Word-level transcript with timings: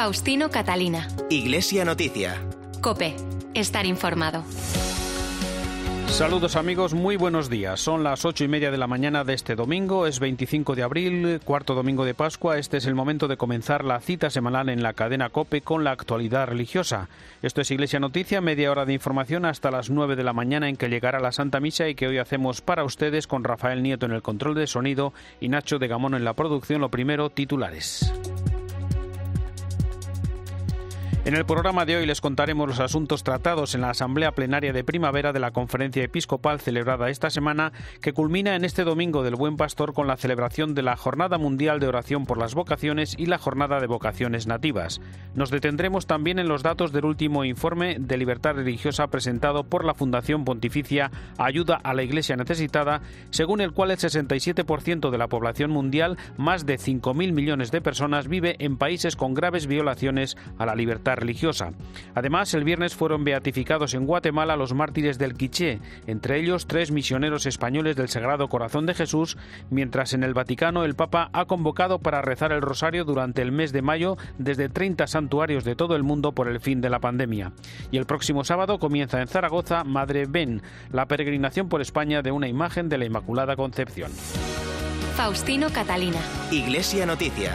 Faustino 0.00 0.48
Catalina. 0.48 1.06
Iglesia 1.28 1.84
Noticia. 1.84 2.42
Cope. 2.80 3.14
Estar 3.52 3.84
informado. 3.84 4.42
Saludos 6.06 6.56
amigos, 6.56 6.94
muy 6.94 7.16
buenos 7.16 7.50
días. 7.50 7.80
Son 7.80 8.02
las 8.02 8.24
ocho 8.24 8.44
y 8.44 8.48
media 8.48 8.70
de 8.70 8.78
la 8.78 8.86
mañana 8.86 9.24
de 9.24 9.34
este 9.34 9.56
domingo, 9.56 10.06
es 10.06 10.18
25 10.18 10.74
de 10.74 10.82
abril, 10.84 11.40
cuarto 11.44 11.74
domingo 11.74 12.06
de 12.06 12.14
Pascua. 12.14 12.56
Este 12.56 12.78
es 12.78 12.86
el 12.86 12.94
momento 12.94 13.28
de 13.28 13.36
comenzar 13.36 13.84
la 13.84 14.00
cita 14.00 14.30
semanal 14.30 14.70
en 14.70 14.82
la 14.82 14.94
cadena 14.94 15.28
Cope 15.28 15.60
con 15.60 15.84
la 15.84 15.90
actualidad 15.90 16.46
religiosa. 16.46 17.10
Esto 17.42 17.60
es 17.60 17.70
Iglesia 17.70 18.00
Noticia, 18.00 18.40
media 18.40 18.70
hora 18.70 18.86
de 18.86 18.94
información 18.94 19.44
hasta 19.44 19.70
las 19.70 19.90
nueve 19.90 20.16
de 20.16 20.24
la 20.24 20.32
mañana 20.32 20.70
en 20.70 20.78
que 20.78 20.88
llegará 20.88 21.20
la 21.20 21.30
Santa 21.30 21.60
Misa 21.60 21.88
y 21.88 21.94
que 21.94 22.08
hoy 22.08 22.16
hacemos 22.16 22.62
para 22.62 22.84
ustedes 22.84 23.26
con 23.26 23.44
Rafael 23.44 23.82
Nieto 23.82 24.06
en 24.06 24.12
el 24.12 24.22
control 24.22 24.54
de 24.54 24.66
sonido 24.66 25.12
y 25.42 25.50
Nacho 25.50 25.78
de 25.78 25.88
Gamón 25.88 26.14
en 26.14 26.24
la 26.24 26.32
producción. 26.32 26.80
Lo 26.80 26.88
primero, 26.88 27.28
titulares. 27.28 28.10
En 31.26 31.34
el 31.34 31.44
programa 31.44 31.84
de 31.84 31.96
hoy 31.96 32.06
les 32.06 32.22
contaremos 32.22 32.66
los 32.66 32.80
asuntos 32.80 33.24
tratados 33.24 33.74
en 33.74 33.82
la 33.82 33.90
Asamblea 33.90 34.32
Plenaria 34.32 34.72
de 34.72 34.84
Primavera 34.84 35.34
de 35.34 35.38
la 35.38 35.50
Conferencia 35.50 36.02
Episcopal 36.02 36.60
celebrada 36.60 37.10
esta 37.10 37.28
semana, 37.28 37.72
que 38.00 38.14
culmina 38.14 38.56
en 38.56 38.64
este 38.64 38.84
domingo 38.84 39.22
del 39.22 39.36
Buen 39.36 39.58
Pastor 39.58 39.92
con 39.92 40.06
la 40.06 40.16
celebración 40.16 40.74
de 40.74 40.80
la 40.80 40.96
Jornada 40.96 41.36
Mundial 41.36 41.78
de 41.78 41.88
Oración 41.88 42.24
por 42.24 42.38
las 42.38 42.54
Vocaciones 42.54 43.16
y 43.18 43.26
la 43.26 43.36
Jornada 43.36 43.80
de 43.80 43.86
Vocaciones 43.86 44.46
Nativas. 44.46 45.02
Nos 45.34 45.50
detendremos 45.50 46.06
también 46.06 46.38
en 46.38 46.48
los 46.48 46.62
datos 46.62 46.90
del 46.90 47.04
último 47.04 47.44
informe 47.44 47.98
de 48.00 48.16
libertad 48.16 48.54
religiosa 48.54 49.08
presentado 49.08 49.64
por 49.64 49.84
la 49.84 49.94
Fundación 49.94 50.46
Pontificia 50.46 51.10
Ayuda 51.36 51.78
a 51.84 51.92
la 51.92 52.02
Iglesia 52.02 52.36
Necesitada, 52.36 53.02
según 53.28 53.60
el 53.60 53.72
cual 53.72 53.90
el 53.90 53.98
67% 53.98 55.10
de 55.10 55.18
la 55.18 55.28
población 55.28 55.70
mundial, 55.70 56.16
más 56.38 56.64
de 56.64 56.78
5.000 56.78 57.32
millones 57.32 57.70
de 57.70 57.82
personas, 57.82 58.26
vive 58.26 58.56
en 58.58 58.78
países 58.78 59.16
con 59.16 59.34
graves 59.34 59.66
violaciones 59.66 60.38
a 60.56 60.64
la 60.64 60.74
libertad 60.74 61.09
religiosa. 61.14 61.72
Además, 62.14 62.52
el 62.54 62.64
viernes 62.64 62.94
fueron 62.94 63.24
beatificados 63.24 63.94
en 63.94 64.06
Guatemala 64.06 64.56
los 64.56 64.74
mártires 64.74 65.18
del 65.18 65.34
Quiché, 65.34 65.80
entre 66.06 66.38
ellos 66.38 66.66
tres 66.66 66.90
misioneros 66.90 67.46
españoles 67.46 67.96
del 67.96 68.08
Sagrado 68.08 68.48
Corazón 68.48 68.86
de 68.86 68.94
Jesús, 68.94 69.36
mientras 69.70 70.12
en 70.12 70.22
el 70.22 70.34
Vaticano 70.34 70.84
el 70.84 70.94
Papa 70.94 71.30
ha 71.32 71.46
convocado 71.46 71.98
para 71.98 72.22
rezar 72.22 72.52
el 72.52 72.62
rosario 72.62 73.04
durante 73.04 73.42
el 73.42 73.52
mes 73.52 73.72
de 73.72 73.82
mayo 73.82 74.16
desde 74.38 74.68
30 74.68 75.06
santuarios 75.06 75.64
de 75.64 75.76
todo 75.76 75.96
el 75.96 76.02
mundo 76.02 76.32
por 76.32 76.48
el 76.48 76.60
fin 76.60 76.80
de 76.80 76.90
la 76.90 77.00
pandemia. 77.00 77.52
Y 77.90 77.98
el 77.98 78.06
próximo 78.06 78.44
sábado 78.44 78.78
comienza 78.78 79.20
en 79.20 79.28
Zaragoza 79.28 79.84
Madre 79.84 80.26
Ben, 80.26 80.62
la 80.92 81.06
peregrinación 81.06 81.68
por 81.68 81.80
España 81.80 82.22
de 82.22 82.32
una 82.32 82.48
imagen 82.48 82.88
de 82.88 82.98
la 82.98 83.04
Inmaculada 83.04 83.56
Concepción. 83.56 84.10
Faustino 85.16 85.70
Catalina. 85.70 86.18
Iglesia 86.50 87.04
Noticia. 87.06 87.54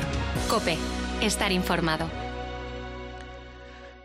Cope. 0.49 0.77
Estar 1.21 1.51
informado. 1.51 2.24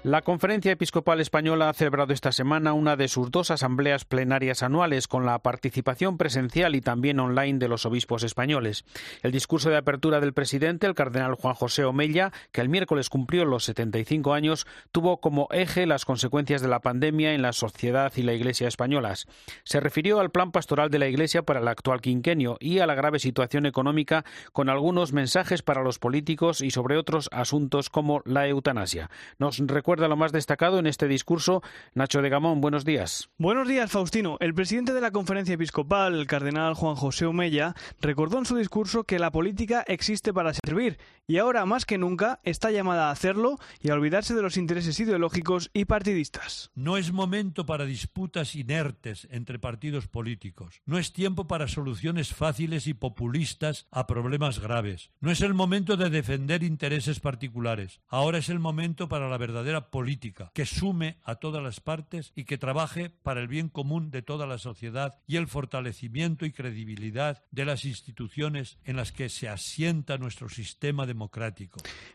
La 0.03 0.23
Conferencia 0.23 0.73
Episcopal 0.73 1.21
Española 1.21 1.69
ha 1.69 1.75
celebrado 1.75 2.15
esta 2.15 2.33
semana 2.33 2.73
una 2.73 2.97
de 2.97 3.07
sus 3.07 3.31
dos 3.31 3.51
asambleas 3.51 4.07
plenarias 4.07 4.63
anuales 4.63 5.07
con 5.07 5.27
la 5.27 5.39
participación 5.41 6.17
presencial 6.17 6.75
y 6.75 6.81
también 6.81 7.21
online 7.21 7.59
de 7.59 7.69
los 7.69 7.85
obispos 7.85 8.23
españoles. 8.23 8.87
El 9.23 9.31
discurso 9.31 9.69
de 9.69 9.77
apertura 9.77 10.19
del 10.21 10.33
presidente, 10.33 10.87
el 10.87 10.95
cardenal 10.95 11.35
Juan 11.35 11.55
José 11.55 11.85
Omella, 11.85 12.33
que 12.51 12.63
el 12.63 12.71
miércoles 12.71 13.11
cumplió 13.11 13.45
los 13.45 13.65
75 13.65 14.33
años, 14.33 14.67
tuvo 14.91 15.21
como 15.21 15.49
eje 15.51 15.85
las 15.85 16.07
consecuencias 16.07 16.63
de 16.63 16.69
la 16.69 16.81
pandemia 16.81 17.35
en 17.35 17.43
la 17.43 17.53
sociedad 17.53 18.11
y 18.17 18.23
la 18.23 18.33
Iglesia 18.33 18.69
españolas. 18.69 19.27
Se 19.65 19.81
refirió 19.81 20.19
al 20.21 20.31
plan 20.31 20.51
pastoral 20.51 20.89
de 20.89 20.99
la 20.99 21.09
Iglesia 21.09 21.43
para 21.43 21.61
el 21.61 21.69
actual 21.69 22.01
quinquenio 22.01 22.57
y 22.59 22.79
a 22.79 22.87
la 22.87 22.95
grave 22.95 23.19
situación 23.19 23.67
económica 23.67 24.25
con 24.55 24.71
algunos 24.71 25.13
mensajes 25.13 25.61
para 25.61 25.83
los 25.83 25.99
políticos 25.99 26.63
y 26.63 26.71
sobre 26.71 26.97
otros 26.97 27.29
asuntos 27.33 27.91
como 27.91 28.23
la 28.25 28.49
eutanasia. 28.49 29.11
Nos 29.39 29.59
recuerda 29.59 29.90
lo 29.99 30.17
más 30.17 30.33
destacado 30.33 30.79
en 30.79 30.87
este 30.87 31.09
discurso. 31.09 31.63
Nacho 31.95 32.23
de 32.23 32.29
Gamón, 32.29 32.61
buenos 32.61 32.85
días. 32.85 33.31
Buenos 33.39 33.67
días, 33.69 33.91
Faustino. 33.91 34.37
El 34.41 34.55
presidente 34.55 34.93
de 34.93 35.01
la 35.01 35.11
conferencia 35.11 35.55
episcopal, 35.55 36.15
el 36.15 36.27
cardenal 36.27 36.75
Juan 36.75 36.95
José 36.95 37.27
Omella, 37.27 37.75
recordó 38.01 38.39
en 38.39 38.47
su 38.47 38.57
discurso 38.57 39.05
que 39.05 39.19
la 39.19 39.31
política 39.31 39.85
existe 39.87 40.33
para 40.33 40.53
servir 40.55 40.99
y 41.31 41.39
ahora 41.39 41.65
más 41.65 41.87
que 41.87 41.97
nunca 41.97 42.41
está 42.43 42.73
llamada 42.73 43.07
a 43.07 43.13
hacerlo 43.13 43.61
y 43.81 43.91
a 43.91 43.95
olvidarse 43.95 44.35
de 44.35 44.43
los 44.43 44.57
intereses 44.57 44.99
ideológicos 44.99 45.71
y 45.73 45.85
partidistas. 45.85 46.73
No 46.75 46.97
es 46.97 47.13
momento 47.13 47.67
para 47.67 47.85
disputas 47.85 48.57
inertes 48.57 49.29
entre 49.31 49.61
partidos 49.61 50.09
políticos. 50.09 50.83
No 50.87 50.99
es 50.99 51.13
tiempo 51.13 51.47
para 51.47 51.69
soluciones 51.69 52.35
fáciles 52.35 52.89
y 52.89 52.95
populistas 52.95 53.87
a 53.93 54.09
problemas 54.09 54.59
graves. 54.59 55.13
No 55.21 55.31
es 55.31 55.41
el 55.41 55.55
momento 55.55 55.97
de 55.97 56.11
defender 56.11 56.65
intereses 56.65 57.21
particulares. 57.21 58.01
Ahora 58.09 58.39
es 58.39 58.49
el 58.49 58.59
momento 58.59 59.09
para 59.09 59.29
la 59.29 59.39
verdadera 59.39 59.93
política 59.93 60.51
que 60.53 60.67
sume 60.67 61.19
a 61.23 61.37
todas 61.37 61.63
las 61.63 61.79
partes 61.79 62.33
y 62.35 62.43
que 62.43 62.59
trabaje 62.59 63.09
para 63.09 63.41
el 63.41 63.47
bien 63.47 63.69
común 63.69 64.11
de 64.11 64.23
toda 64.23 64.49
la 64.49 64.59
sociedad 64.59 65.21
y 65.29 65.37
el 65.37 65.47
fortalecimiento 65.47 66.45
y 66.45 66.51
credibilidad 66.51 67.45
de 67.53 67.67
las 67.67 67.85
instituciones 67.85 68.79
en 68.83 68.97
las 68.97 69.13
que 69.13 69.29
se 69.29 69.49
asienta 69.49 70.19
nuestro 70.19 70.49
sistema 70.49 71.07
democrático. 71.07 71.20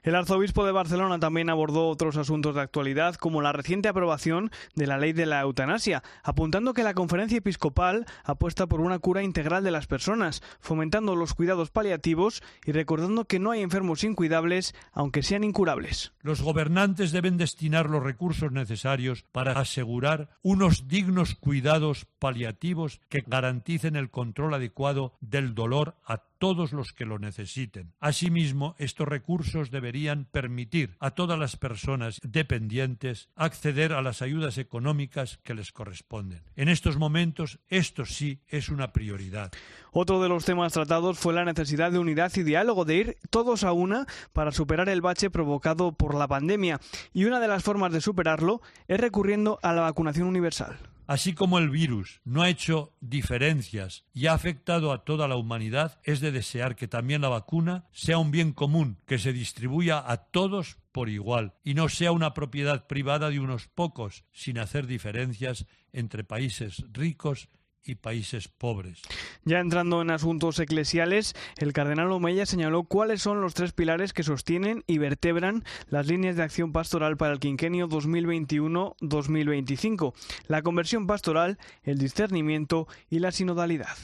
El 0.03 0.15
arzobispo 0.15 0.65
de 0.65 0.71
Barcelona 0.71 1.19
también 1.19 1.49
abordó 1.49 1.87
otros 1.89 2.17
asuntos 2.17 2.55
de 2.55 2.61
actualidad 2.61 3.15
como 3.15 3.41
la 3.41 3.51
reciente 3.51 3.89
aprobación 3.89 4.51
de 4.75 4.87
la 4.87 4.97
ley 4.97 5.13
de 5.13 5.25
la 5.25 5.41
eutanasia, 5.41 6.03
apuntando 6.23 6.73
que 6.73 6.83
la 6.83 6.93
conferencia 6.93 7.37
episcopal 7.37 8.05
apuesta 8.23 8.67
por 8.67 8.81
una 8.81 8.99
cura 8.99 9.23
integral 9.23 9.63
de 9.63 9.71
las 9.71 9.87
personas, 9.87 10.41
fomentando 10.59 11.15
los 11.15 11.33
cuidados 11.33 11.71
paliativos 11.71 12.41
y 12.65 12.71
recordando 12.71 13.25
que 13.25 13.39
no 13.39 13.51
hay 13.51 13.61
enfermos 13.61 14.03
incuidables 14.03 14.75
aunque 14.93 15.23
sean 15.23 15.43
incurables. 15.43 16.13
Los 16.21 16.41
gobernantes 16.41 17.11
deben 17.11 17.37
destinar 17.37 17.89
los 17.89 18.03
recursos 18.03 18.51
necesarios 18.51 19.25
para 19.31 19.53
asegurar 19.53 20.29
unos 20.41 20.87
dignos 20.87 21.35
cuidados 21.35 22.05
paliativos 22.19 23.01
que 23.09 23.23
garanticen 23.25 23.95
el 23.95 24.09
control 24.09 24.53
adecuado 24.53 25.13
del 25.21 25.53
dolor 25.53 25.95
a 26.05 26.23
todos 26.37 26.73
los 26.73 26.93
que 26.93 27.05
lo 27.05 27.19
necesiten. 27.19 27.93
Asimismo, 27.99 28.75
estos 28.77 29.07
recursos 29.07 29.71
deberían 29.71 30.25
permitir 30.25 30.95
a 30.99 31.11
todas 31.11 31.39
las 31.39 31.55
personas 31.55 32.19
dependientes 32.23 33.29
acceder 33.35 33.93
a 33.93 34.01
las 34.01 34.21
ayudas 34.21 34.57
económicas 34.57 35.39
que 35.43 35.53
les 35.53 35.71
corresponden. 35.71 36.41
En 36.55 36.69
estos 36.69 36.97
momentos, 36.97 37.59
esto 37.67 38.05
sí 38.05 38.41
es 38.47 38.69
una 38.69 38.93
prioridad. 38.93 39.51
Otro 39.91 40.21
de 40.21 40.29
los 40.29 40.45
temas 40.45 40.73
tratados 40.73 41.17
fue 41.17 41.33
la 41.33 41.45
necesidad 41.45 41.91
de 41.91 41.99
unidad 41.99 42.31
y 42.35 42.43
diálogo, 42.43 42.85
de 42.85 42.95
ir 42.95 43.17
todos 43.29 43.63
a 43.63 43.71
una 43.71 44.05
para 44.33 44.51
superar 44.51 44.89
el 44.89 45.01
bache 45.01 45.29
provocado 45.29 45.93
por 45.93 46.15
la 46.15 46.27
pandemia. 46.27 46.79
Y 47.13 47.25
una 47.25 47.39
de 47.39 47.47
las 47.47 47.63
formas 47.63 47.91
de 47.93 48.01
superarlo 48.01 48.61
es 48.87 48.99
recurriendo 48.99 49.59
a 49.61 49.73
la 49.73 49.81
vacunación 49.81 50.27
universal. 50.27 50.77
Así 51.07 51.33
como 51.33 51.59
el 51.59 51.69
virus 51.69 52.21
no 52.23 52.41
ha 52.41 52.49
hecho 52.49 52.95
diferencias 52.99 54.05
y 54.13 54.25
ha 54.25 54.33
afectado 54.33 54.91
a 54.91 55.03
toda 55.03 55.27
la 55.27 55.35
humanidad, 55.35 55.99
es 56.03 56.19
de 56.19 56.31
desear 56.31 56.75
que 56.75 56.87
también 56.87 57.21
la 57.21 57.29
vacuna 57.29 57.85
sea 57.91 58.17
un 58.17 58.31
bien 58.31 58.53
común, 58.53 58.97
que 59.05 59.19
se 59.19 59.31
distribuya 59.31 60.03
a 60.05 60.17
todos 60.17 60.77
por 60.91 61.09
igual 61.09 61.53
y 61.63 61.75
no 61.75 61.89
sea 61.89 62.11
una 62.11 62.33
propiedad 62.33 62.87
privada 62.87 63.29
de 63.29 63.39
unos 63.39 63.67
pocos, 63.67 64.23
sin 64.31 64.57
hacer 64.57 64.87
diferencias 64.87 65.67
entre 65.93 66.23
países 66.23 66.83
ricos 66.91 67.49
y 67.85 67.95
países 67.95 68.47
pobres. 68.47 69.01
Ya 69.43 69.59
entrando 69.59 70.01
en 70.01 70.11
asuntos 70.11 70.59
eclesiales, 70.59 71.35
el 71.57 71.73
cardenal 71.73 72.11
Omeya 72.11 72.45
señaló 72.45 72.83
cuáles 72.83 73.21
son 73.21 73.41
los 73.41 73.53
tres 73.53 73.73
pilares 73.73 74.13
que 74.13 74.23
sostienen 74.23 74.83
y 74.87 74.97
vertebran 74.97 75.63
las 75.89 76.07
líneas 76.07 76.35
de 76.35 76.43
acción 76.43 76.71
pastoral 76.71 77.17
para 77.17 77.33
el 77.33 77.39
quinquenio 77.39 77.87
2021-2025, 77.87 80.13
la 80.47 80.61
conversión 80.61 81.07
pastoral, 81.07 81.57
el 81.83 81.97
discernimiento 81.97 82.87
y 83.09 83.19
la 83.19 83.31
sinodalidad. 83.31 83.95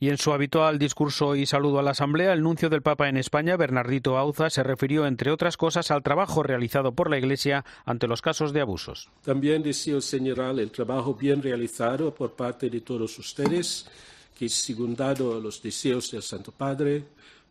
Y 0.00 0.08
en 0.08 0.18
su 0.18 0.32
habitual 0.32 0.78
discurso 0.78 1.36
y 1.36 1.46
saludo 1.46 1.78
a 1.78 1.82
la 1.82 1.92
Asamblea, 1.92 2.32
el 2.32 2.42
nuncio 2.42 2.68
del 2.68 2.82
Papa 2.82 3.08
en 3.08 3.16
España, 3.16 3.56
Bernardito 3.56 4.18
Auza, 4.18 4.50
se 4.50 4.62
refirió, 4.62 5.06
entre 5.06 5.30
otras 5.30 5.56
cosas, 5.56 5.90
al 5.90 6.02
trabajo 6.02 6.42
realizado 6.42 6.92
por 6.92 7.10
la 7.10 7.18
Iglesia 7.18 7.64
ante 7.84 8.08
los 8.08 8.22
casos 8.22 8.52
de 8.52 8.60
abusos. 8.60 9.08
También 9.22 9.62
deseo 9.62 10.00
señalar 10.00 10.58
el 10.58 10.70
trabajo 10.70 11.14
bien 11.14 11.42
realizado 11.42 12.14
por 12.14 12.32
parte 12.32 12.68
de 12.70 12.80
todos 12.80 13.18
ustedes, 13.18 13.86
que, 14.36 14.48
secundado 14.48 15.40
los 15.40 15.62
deseos 15.62 16.10
del 16.10 16.22
Santo 16.22 16.52
Padre, 16.52 17.04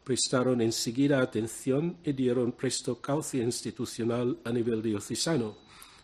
prestaron 0.03 0.61
enseguida 0.61 1.21
atención 1.21 1.97
y 2.03 2.11
dieron 2.11 2.51
presto 2.51 2.99
cauce 2.99 3.37
institucional 3.37 4.37
a 4.43 4.51
nivel 4.51 4.81
diocesano 4.81 5.55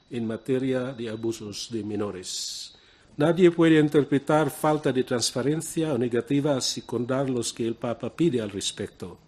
en 0.09 0.25
materia 0.25 0.93
de 0.93 1.09
abusos 1.09 1.69
de 1.71 1.83
menores. 1.83 2.78
Nadie 3.19 3.51
puede 3.51 3.81
interpretar 3.81 4.49
falta 4.49 4.93
de 4.93 5.03
transparencia 5.03 5.93
o 5.93 5.97
negativa 5.97 6.55
a 6.55 6.61
secundar 6.61 7.29
los 7.29 7.51
que 7.51 7.67
el 7.67 7.75
Papa 7.75 8.15
pide 8.15 8.39
al 8.39 8.49
respecto. 8.49 9.19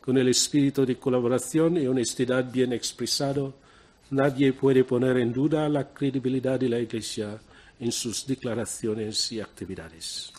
Con 0.00 0.16
el 0.16 0.28
espíritu 0.28 0.86
de 0.86 0.96
colaboración 0.96 1.76
y 1.76 1.86
honestidad 1.86 2.50
bien 2.50 2.72
expresado, 2.72 3.52
nadie 4.08 4.54
puede 4.54 4.84
poner 4.84 5.18
en 5.18 5.30
duda 5.30 5.68
la 5.68 5.92
credibilidad 5.92 6.58
de 6.58 6.70
la 6.70 6.78
Iglesia 6.78 7.38
en 7.78 7.92
sus 7.92 8.26
declaraciones 8.26 9.30
y 9.32 9.42
actividades. 9.42 10.32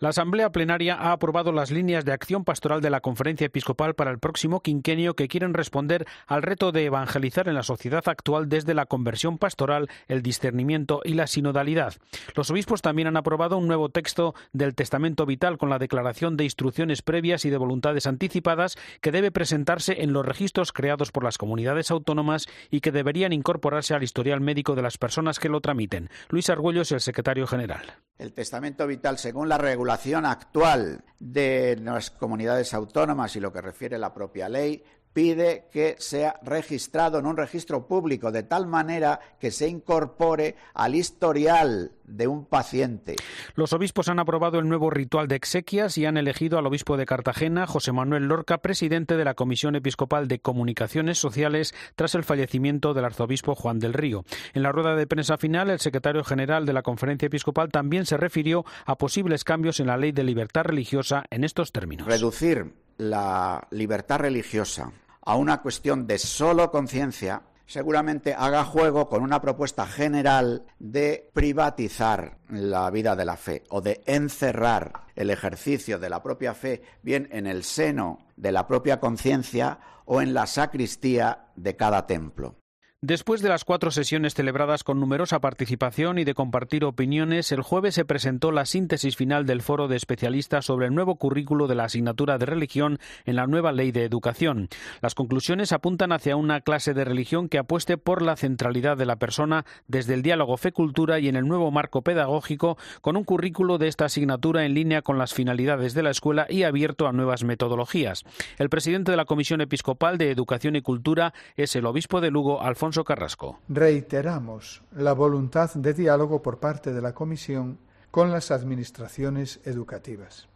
La 0.00 0.10
Asamblea 0.10 0.52
Plenaria 0.52 0.94
ha 0.94 1.10
aprobado 1.10 1.50
las 1.50 1.72
líneas 1.72 2.04
de 2.04 2.12
acción 2.12 2.44
pastoral 2.44 2.80
de 2.80 2.88
la 2.88 3.00
Conferencia 3.00 3.48
Episcopal 3.48 3.94
para 3.94 4.12
el 4.12 4.20
próximo 4.20 4.60
quinquenio 4.60 5.16
que 5.16 5.26
quieren 5.26 5.54
responder 5.54 6.06
al 6.28 6.42
reto 6.42 6.70
de 6.70 6.84
evangelizar 6.84 7.48
en 7.48 7.56
la 7.56 7.64
sociedad 7.64 8.04
actual 8.06 8.48
desde 8.48 8.74
la 8.74 8.86
conversión 8.86 9.38
pastoral, 9.38 9.88
el 10.06 10.22
discernimiento 10.22 11.00
y 11.02 11.14
la 11.14 11.26
sinodalidad. 11.26 11.94
Los 12.36 12.48
obispos 12.48 12.80
también 12.80 13.08
han 13.08 13.16
aprobado 13.16 13.58
un 13.58 13.66
nuevo 13.66 13.88
texto 13.88 14.36
del 14.52 14.76
Testamento 14.76 15.26
Vital 15.26 15.58
con 15.58 15.68
la 15.68 15.80
declaración 15.80 16.36
de 16.36 16.44
instrucciones 16.44 17.02
previas 17.02 17.44
y 17.44 17.50
de 17.50 17.56
voluntades 17.56 18.06
anticipadas 18.06 18.76
que 19.00 19.10
debe 19.10 19.32
presentarse 19.32 20.04
en 20.04 20.12
los 20.12 20.24
registros 20.24 20.72
creados 20.72 21.10
por 21.10 21.24
las 21.24 21.38
comunidades 21.38 21.90
autónomas 21.90 22.46
y 22.70 22.82
que 22.82 22.92
deberían 22.92 23.32
incorporarse 23.32 23.94
al 23.94 24.04
historial 24.04 24.40
médico 24.40 24.76
de 24.76 24.82
las 24.82 24.96
personas 24.96 25.40
que 25.40 25.48
lo 25.48 25.60
tramiten. 25.60 26.08
Luis 26.28 26.50
Argüello 26.50 26.82
es 26.82 26.92
el 26.92 27.00
secretario 27.00 27.48
general. 27.48 27.96
El 28.16 28.32
Testamento 28.32 28.86
Vital, 28.86 29.18
según 29.18 29.48
la 29.48 29.58
regulación 29.58 29.87
actual 30.26 31.04
de 31.18 31.76
las 31.76 32.10
comunidades 32.10 32.74
autónomas 32.74 33.34
y 33.36 33.40
lo 33.40 33.52
que 33.52 33.60
refiere 33.60 33.98
la 33.98 34.14
propia 34.14 34.48
ley, 34.48 34.82
pide 35.12 35.66
que 35.72 35.96
sea 35.98 36.38
registrado 36.42 37.18
en 37.18 37.26
un 37.26 37.36
registro 37.36 37.86
público 37.86 38.30
de 38.30 38.42
tal 38.42 38.66
manera 38.66 39.20
que 39.40 39.50
se 39.50 39.68
incorpore 39.68 40.56
al 40.74 40.94
historial 40.94 41.92
de 42.04 42.26
un 42.26 42.46
paciente. 42.46 43.16
Los 43.54 43.72
obispos 43.72 44.08
han 44.08 44.18
aprobado 44.18 44.58
el 44.58 44.68
nuevo 44.68 44.90
ritual 44.90 45.28
de 45.28 45.36
exequias 45.36 45.98
y 45.98 46.06
han 46.06 46.16
elegido 46.16 46.58
al 46.58 46.66
obispo 46.66 46.96
de 46.96 47.06
Cartagena, 47.06 47.66
José 47.66 47.92
Manuel 47.92 48.24
Lorca, 48.24 48.58
presidente 48.58 49.16
de 49.16 49.24
la 49.24 49.34
Comisión 49.34 49.76
Episcopal 49.76 50.28
de 50.28 50.38
Comunicaciones 50.38 51.18
Sociales 51.18 51.74
tras 51.96 52.14
el 52.14 52.24
fallecimiento 52.24 52.94
del 52.94 53.04
arzobispo 53.04 53.54
Juan 53.54 53.78
del 53.78 53.92
Río. 53.92 54.24
En 54.54 54.62
la 54.62 54.72
rueda 54.72 54.94
de 54.94 55.06
prensa 55.06 55.36
final, 55.36 55.70
el 55.70 55.80
secretario 55.80 56.24
general 56.24 56.66
de 56.66 56.72
la 56.72 56.82
Conferencia 56.82 57.26
Episcopal 57.26 57.70
también 57.70 58.06
se 58.06 58.16
refirió 58.16 58.64
a 58.86 58.96
posibles 58.96 59.44
cambios 59.44 59.80
en 59.80 59.88
la 59.88 59.96
ley 59.96 60.12
de 60.12 60.24
libertad 60.24 60.62
religiosa 60.64 61.24
en 61.30 61.44
estos 61.44 61.72
términos. 61.72 62.06
Reducir 62.06 62.72
la 62.98 63.66
libertad 63.70 64.18
religiosa 64.18 64.92
a 65.22 65.36
una 65.36 65.62
cuestión 65.62 66.06
de 66.06 66.18
solo 66.18 66.70
conciencia, 66.70 67.42
seguramente 67.66 68.34
haga 68.34 68.64
juego 68.64 69.08
con 69.08 69.22
una 69.22 69.40
propuesta 69.40 69.86
general 69.86 70.64
de 70.78 71.30
privatizar 71.34 72.38
la 72.48 72.90
vida 72.90 73.14
de 73.14 73.24
la 73.24 73.36
fe 73.36 73.64
o 73.68 73.80
de 73.80 74.00
encerrar 74.06 75.04
el 75.14 75.30
ejercicio 75.30 75.98
de 75.98 76.08
la 76.08 76.22
propia 76.22 76.54
fe 76.54 76.82
bien 77.02 77.28
en 77.30 77.46
el 77.46 77.62
seno 77.62 78.26
de 78.36 78.52
la 78.52 78.66
propia 78.66 79.00
conciencia 79.00 79.78
o 80.06 80.22
en 80.22 80.32
la 80.32 80.46
sacristía 80.46 81.50
de 81.56 81.76
cada 81.76 82.06
templo. 82.06 82.56
Después 83.00 83.42
de 83.42 83.48
las 83.48 83.64
cuatro 83.64 83.92
sesiones 83.92 84.34
celebradas 84.34 84.82
con 84.82 84.98
numerosa 84.98 85.38
participación 85.38 86.18
y 86.18 86.24
de 86.24 86.34
compartir 86.34 86.84
opiniones, 86.84 87.52
el 87.52 87.62
jueves 87.62 87.94
se 87.94 88.04
presentó 88.04 88.50
la 88.50 88.66
síntesis 88.66 89.14
final 89.14 89.46
del 89.46 89.62
foro 89.62 89.86
de 89.86 89.94
especialistas 89.94 90.64
sobre 90.64 90.88
el 90.88 90.94
nuevo 90.96 91.14
currículo 91.14 91.68
de 91.68 91.76
la 91.76 91.84
asignatura 91.84 92.38
de 92.38 92.46
religión 92.46 92.98
en 93.24 93.36
la 93.36 93.46
nueva 93.46 93.70
ley 93.70 93.92
de 93.92 94.02
educación. 94.02 94.68
Las 95.00 95.14
conclusiones 95.14 95.70
apuntan 95.70 96.10
hacia 96.10 96.34
una 96.34 96.60
clase 96.60 96.92
de 96.92 97.04
religión 97.04 97.48
que 97.48 97.58
apueste 97.58 97.98
por 97.98 98.20
la 98.20 98.34
centralidad 98.34 98.96
de 98.96 99.06
la 99.06 99.14
persona 99.14 99.64
desde 99.86 100.14
el 100.14 100.22
diálogo 100.22 100.56
fe-cultura 100.56 101.20
y 101.20 101.28
en 101.28 101.36
el 101.36 101.46
nuevo 101.46 101.70
marco 101.70 102.02
pedagógico, 102.02 102.78
con 103.00 103.16
un 103.16 103.22
currículo 103.22 103.78
de 103.78 103.86
esta 103.86 104.06
asignatura 104.06 104.66
en 104.66 104.74
línea 104.74 105.02
con 105.02 105.18
las 105.18 105.34
finalidades 105.34 105.94
de 105.94 106.02
la 106.02 106.10
escuela 106.10 106.48
y 106.50 106.64
abierto 106.64 107.06
a 107.06 107.12
nuevas 107.12 107.44
metodologías. 107.44 108.24
El 108.58 108.70
presidente 108.70 109.12
de 109.12 109.16
la 109.16 109.24
Comisión 109.24 109.60
Episcopal 109.60 110.18
de 110.18 110.32
Educación 110.32 110.74
y 110.74 110.82
Cultura 110.82 111.32
es 111.54 111.76
el 111.76 111.86
obispo 111.86 112.20
de 112.20 112.32
Lugo, 112.32 112.60
Alfonso 112.60 112.87
Carrasco. 112.90 113.60
Reiteramos 113.68 114.82
la 114.92 115.12
voluntad 115.12 115.72
de 115.74 115.92
diálogo 115.92 116.40
por 116.42 116.58
parte 116.58 116.92
de 116.92 117.02
la 117.02 117.12
Comisión 117.12 117.78
con 118.10 118.30
las 118.30 118.50
administraciones 118.50 119.60
educativas. 119.64 120.48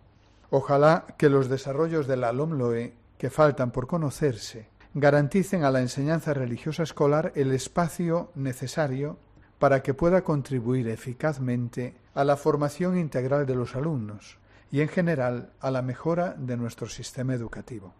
Ojalá 0.50 1.06
que 1.18 1.28
los 1.28 1.48
desarrollos 1.48 2.06
de 2.06 2.16
la 2.16 2.32
LOMLOE, 2.32 2.94
que 3.18 3.30
faltan 3.30 3.70
por 3.70 3.86
conocerse, 3.86 4.68
garanticen 4.94 5.64
a 5.64 5.70
la 5.70 5.80
enseñanza 5.80 6.34
religiosa 6.34 6.82
escolar 6.82 7.32
el 7.34 7.52
espacio 7.52 8.30
necesario 8.34 9.18
para 9.58 9.82
que 9.82 9.94
pueda 9.94 10.24
contribuir 10.24 10.88
eficazmente 10.88 11.94
a 12.14 12.24
la 12.24 12.36
formación 12.36 12.98
integral 12.98 13.46
de 13.46 13.54
los 13.54 13.76
alumnos 13.76 14.38
y, 14.70 14.80
en 14.80 14.88
general, 14.88 15.50
a 15.60 15.70
la 15.70 15.82
mejora 15.82 16.34
de 16.36 16.56
nuestro 16.56 16.88
sistema 16.88 17.34
educativo. 17.34 17.94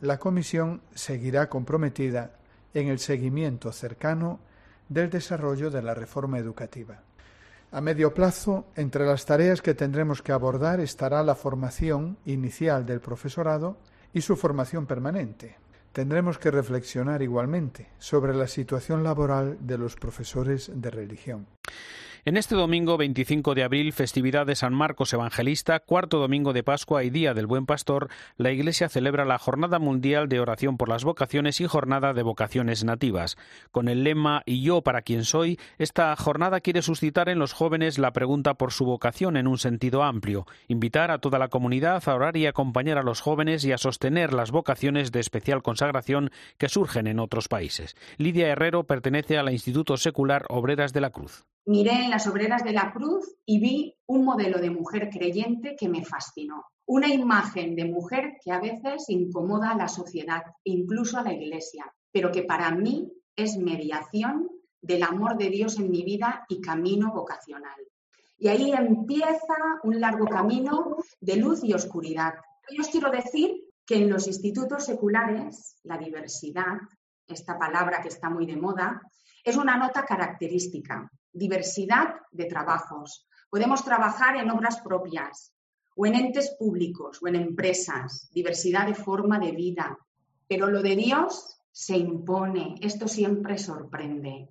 La 0.00 0.18
Comisión 0.18 0.82
seguirá 0.94 1.48
comprometida 1.48 2.32
en 2.74 2.88
el 2.88 2.98
seguimiento 2.98 3.72
cercano 3.72 4.40
del 4.88 5.10
desarrollo 5.10 5.70
de 5.70 5.82
la 5.82 5.94
reforma 5.94 6.38
educativa. 6.38 7.00
A 7.72 7.80
medio 7.80 8.12
plazo, 8.12 8.66
entre 8.76 9.06
las 9.06 9.24
tareas 9.24 9.62
que 9.62 9.74
tendremos 9.74 10.20
que 10.20 10.32
abordar 10.32 10.80
estará 10.80 11.22
la 11.22 11.34
formación 11.34 12.18
inicial 12.26 12.84
del 12.84 13.00
profesorado 13.00 13.78
y 14.12 14.20
su 14.20 14.36
formación 14.36 14.86
permanente. 14.86 15.56
Tendremos 15.92 16.38
que 16.38 16.50
reflexionar 16.50 17.22
igualmente 17.22 17.88
sobre 17.98 18.34
la 18.34 18.46
situación 18.46 19.02
laboral 19.02 19.56
de 19.60 19.78
los 19.78 19.96
profesores 19.96 20.70
de 20.74 20.90
religión. 20.90 21.46
En 22.24 22.36
este 22.36 22.54
domingo 22.54 22.96
25 22.98 23.56
de 23.56 23.64
abril, 23.64 23.92
festividad 23.92 24.46
de 24.46 24.54
San 24.54 24.72
Marcos 24.72 25.12
Evangelista, 25.12 25.80
cuarto 25.80 26.20
domingo 26.20 26.52
de 26.52 26.62
Pascua 26.62 27.02
y 27.02 27.10
Día 27.10 27.34
del 27.34 27.48
Buen 27.48 27.66
Pastor, 27.66 28.10
la 28.36 28.52
Iglesia 28.52 28.88
celebra 28.88 29.24
la 29.24 29.40
Jornada 29.40 29.80
Mundial 29.80 30.28
de 30.28 30.38
Oración 30.38 30.76
por 30.76 30.88
las 30.88 31.02
Vocaciones 31.02 31.60
y 31.60 31.66
Jornada 31.66 32.14
de 32.14 32.22
Vocaciones 32.22 32.84
Nativas. 32.84 33.36
Con 33.72 33.88
el 33.88 34.04
lema 34.04 34.44
Y 34.46 34.62
yo 34.62 34.82
para 34.82 35.02
quien 35.02 35.24
soy, 35.24 35.58
esta 35.78 36.14
jornada 36.14 36.60
quiere 36.60 36.82
suscitar 36.82 37.28
en 37.28 37.40
los 37.40 37.54
jóvenes 37.54 37.98
la 37.98 38.12
pregunta 38.12 38.54
por 38.54 38.70
su 38.70 38.84
vocación 38.84 39.36
en 39.36 39.48
un 39.48 39.58
sentido 39.58 40.04
amplio, 40.04 40.46
invitar 40.68 41.10
a 41.10 41.18
toda 41.18 41.40
la 41.40 41.48
comunidad 41.48 42.08
a 42.08 42.14
orar 42.14 42.36
y 42.36 42.46
acompañar 42.46 42.98
a 42.98 43.02
los 43.02 43.20
jóvenes 43.20 43.64
y 43.64 43.72
a 43.72 43.78
sostener 43.78 44.32
las 44.32 44.52
vocaciones 44.52 45.10
de 45.10 45.18
especial 45.18 45.64
consagración 45.64 46.30
que 46.56 46.68
surgen 46.68 47.08
en 47.08 47.18
otros 47.18 47.48
países. 47.48 47.96
Lidia 48.16 48.46
Herrero 48.46 48.84
pertenece 48.84 49.38
al 49.38 49.50
Instituto 49.50 49.96
Secular 49.96 50.44
Obreras 50.50 50.92
de 50.92 51.00
la 51.00 51.10
Cruz. 51.10 51.44
Miré 51.64 52.04
en 52.04 52.10
las 52.10 52.26
obreras 52.26 52.64
de 52.64 52.72
la 52.72 52.92
cruz 52.92 53.36
y 53.46 53.60
vi 53.60 53.96
un 54.06 54.24
modelo 54.24 54.58
de 54.58 54.70
mujer 54.70 55.10
creyente 55.10 55.76
que 55.76 55.88
me 55.88 56.04
fascinó. 56.04 56.64
Una 56.86 57.06
imagen 57.06 57.76
de 57.76 57.84
mujer 57.84 58.32
que 58.42 58.50
a 58.50 58.58
veces 58.58 59.08
incomoda 59.08 59.70
a 59.70 59.76
la 59.76 59.86
sociedad, 59.86 60.42
incluso 60.64 61.18
a 61.18 61.22
la 61.22 61.32
iglesia, 61.32 61.84
pero 62.10 62.32
que 62.32 62.42
para 62.42 62.72
mí 62.72 63.12
es 63.36 63.58
mediación 63.58 64.50
del 64.80 65.04
amor 65.04 65.38
de 65.38 65.50
Dios 65.50 65.78
en 65.78 65.88
mi 65.88 66.02
vida 66.02 66.44
y 66.48 66.60
camino 66.60 67.12
vocacional. 67.12 67.80
Y 68.38 68.48
ahí 68.48 68.72
empieza 68.72 69.54
un 69.84 70.00
largo 70.00 70.26
camino 70.26 70.96
de 71.20 71.36
luz 71.36 71.62
y 71.62 71.74
oscuridad. 71.74 72.34
Yo 72.72 72.82
os 72.82 72.88
quiero 72.88 73.08
decir 73.12 73.68
que 73.86 73.98
en 73.98 74.10
los 74.10 74.26
institutos 74.26 74.84
seculares 74.84 75.76
la 75.84 75.96
diversidad, 75.96 76.78
esta 77.28 77.56
palabra 77.56 78.02
que 78.02 78.08
está 78.08 78.28
muy 78.28 78.46
de 78.46 78.56
moda, 78.56 79.00
es 79.44 79.56
una 79.56 79.76
nota 79.76 80.04
característica 80.04 81.08
diversidad 81.32 82.16
de 82.30 82.46
trabajos. 82.46 83.26
Podemos 83.50 83.84
trabajar 83.84 84.36
en 84.36 84.50
obras 84.50 84.80
propias 84.80 85.52
o 85.94 86.06
en 86.06 86.14
entes 86.14 86.50
públicos 86.58 87.18
o 87.22 87.28
en 87.28 87.36
empresas, 87.36 88.30
diversidad 88.32 88.86
de 88.86 88.94
forma 88.94 89.38
de 89.38 89.52
vida. 89.52 89.98
Pero 90.48 90.68
lo 90.68 90.82
de 90.82 90.96
Dios 90.96 91.60
se 91.70 91.96
impone, 91.96 92.76
esto 92.80 93.08
siempre 93.08 93.58
sorprende. 93.58 94.48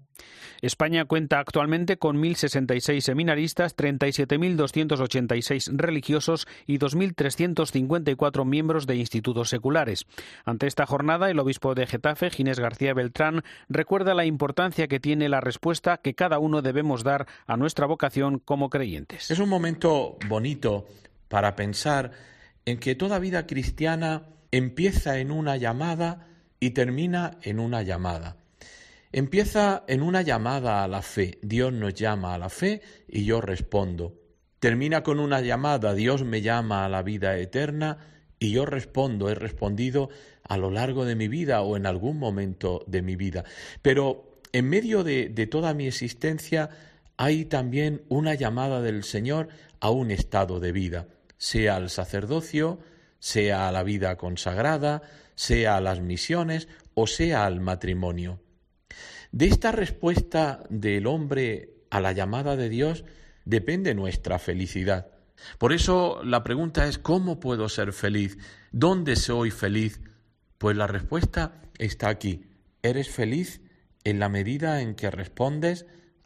España 0.61 1.05
cuenta 1.05 1.39
actualmente 1.39 1.97
con 1.97 2.21
1.066 2.21 3.01
seminaristas, 3.01 3.75
37.286 3.75 5.75
religiosos 5.75 6.47
y 6.67 6.77
2.354 6.77 8.45
miembros 8.45 8.87
de 8.87 8.95
institutos 8.95 9.49
seculares. 9.49 10.05
Ante 10.45 10.67
esta 10.67 10.85
jornada, 10.85 11.29
el 11.29 11.39
obispo 11.39 11.73
de 11.73 11.87
Getafe, 11.87 12.29
Ginés 12.29 12.59
García 12.59 12.93
Beltrán, 12.93 13.43
recuerda 13.69 14.13
la 14.13 14.25
importancia 14.25 14.87
que 14.87 14.99
tiene 14.99 15.29
la 15.29 15.41
respuesta 15.41 15.97
que 15.97 16.13
cada 16.13 16.39
uno 16.39 16.61
debemos 16.61 17.03
dar 17.03 17.27
a 17.47 17.57
nuestra 17.57 17.87
vocación 17.87 18.39
como 18.39 18.69
creyentes. 18.69 19.31
Es 19.31 19.39
un 19.39 19.49
momento 19.49 20.17
bonito 20.27 20.87
para 21.27 21.55
pensar 21.55 22.11
en 22.65 22.77
que 22.77 22.95
toda 22.95 23.19
vida 23.19 23.47
cristiana 23.47 24.23
empieza 24.51 25.17
en 25.17 25.31
una 25.31 25.57
llamada 25.57 26.27
y 26.59 26.71
termina 26.71 27.37
en 27.41 27.59
una 27.59 27.81
llamada. 27.81 28.35
Empieza 29.13 29.83
en 29.87 30.03
una 30.03 30.21
llamada 30.21 30.83
a 30.83 30.87
la 30.87 31.01
fe. 31.01 31.37
Dios 31.41 31.73
nos 31.73 31.93
llama 31.93 32.33
a 32.33 32.37
la 32.37 32.49
fe 32.49 32.81
y 33.07 33.25
yo 33.25 33.41
respondo. 33.41 34.15
Termina 34.59 35.03
con 35.03 35.19
una 35.19 35.41
llamada. 35.41 35.93
Dios 35.93 36.23
me 36.23 36.41
llama 36.41 36.85
a 36.85 36.89
la 36.89 37.03
vida 37.03 37.37
eterna 37.37 37.97
y 38.39 38.51
yo 38.51 38.65
respondo. 38.65 39.29
He 39.29 39.35
respondido 39.35 40.09
a 40.43 40.57
lo 40.57 40.71
largo 40.71 41.03
de 41.03 41.15
mi 41.15 41.27
vida 41.27 41.61
o 41.61 41.75
en 41.75 41.87
algún 41.87 42.19
momento 42.19 42.85
de 42.87 43.01
mi 43.01 43.17
vida. 43.17 43.43
Pero 43.81 44.39
en 44.53 44.69
medio 44.69 45.03
de, 45.03 45.27
de 45.27 45.47
toda 45.47 45.73
mi 45.73 45.87
existencia 45.87 46.69
hay 47.17 47.43
también 47.45 48.03
una 48.07 48.33
llamada 48.35 48.81
del 48.81 49.03
Señor 49.03 49.49
a 49.81 49.89
un 49.89 50.11
estado 50.11 50.59
de 50.59 50.71
vida, 50.71 51.07
sea 51.37 51.75
al 51.75 51.89
sacerdocio, 51.89 52.79
sea 53.19 53.67
a 53.67 53.71
la 53.71 53.83
vida 53.83 54.15
consagrada, 54.15 55.01
sea 55.35 55.77
a 55.77 55.81
las 55.81 55.99
misiones 55.99 56.67
o 56.93 57.07
sea 57.07 57.45
al 57.45 57.59
matrimonio. 57.59 58.39
De 59.31 59.47
esta 59.47 59.71
respuesta 59.71 60.63
del 60.69 61.07
hombre 61.07 61.69
a 61.89 62.01
la 62.01 62.11
llamada 62.11 62.57
de 62.57 62.67
Dios 62.67 63.05
depende 63.45 63.93
nuestra 63.93 64.39
felicidad. 64.39 65.07
Por 65.57 65.73
eso 65.73 66.21
la 66.23 66.43
pregunta 66.43 66.87
es, 66.87 66.97
¿cómo 66.97 67.39
puedo 67.39 67.69
ser 67.69 67.93
feliz? 67.93 68.37
¿Dónde 68.71 69.15
soy 69.15 69.49
feliz? 69.49 70.01
Pues 70.57 70.75
la 70.75 70.85
respuesta 70.85 71.61
está 71.77 72.09
aquí. 72.09 72.45
Eres 72.83 73.09
feliz 73.09 73.61
en 74.03 74.19
la 74.19 74.29
medida 74.29 74.81
en 74.81 74.95
que 74.95 75.09
respondes 75.09 75.85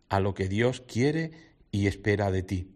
a 0.09 0.19
lo 0.19 0.33
que 0.33 0.47
Dios 0.47 0.81
quiere 0.81 1.31
y 1.71 1.87
espera 1.87 2.31
de 2.31 2.43
ti. 2.43 2.74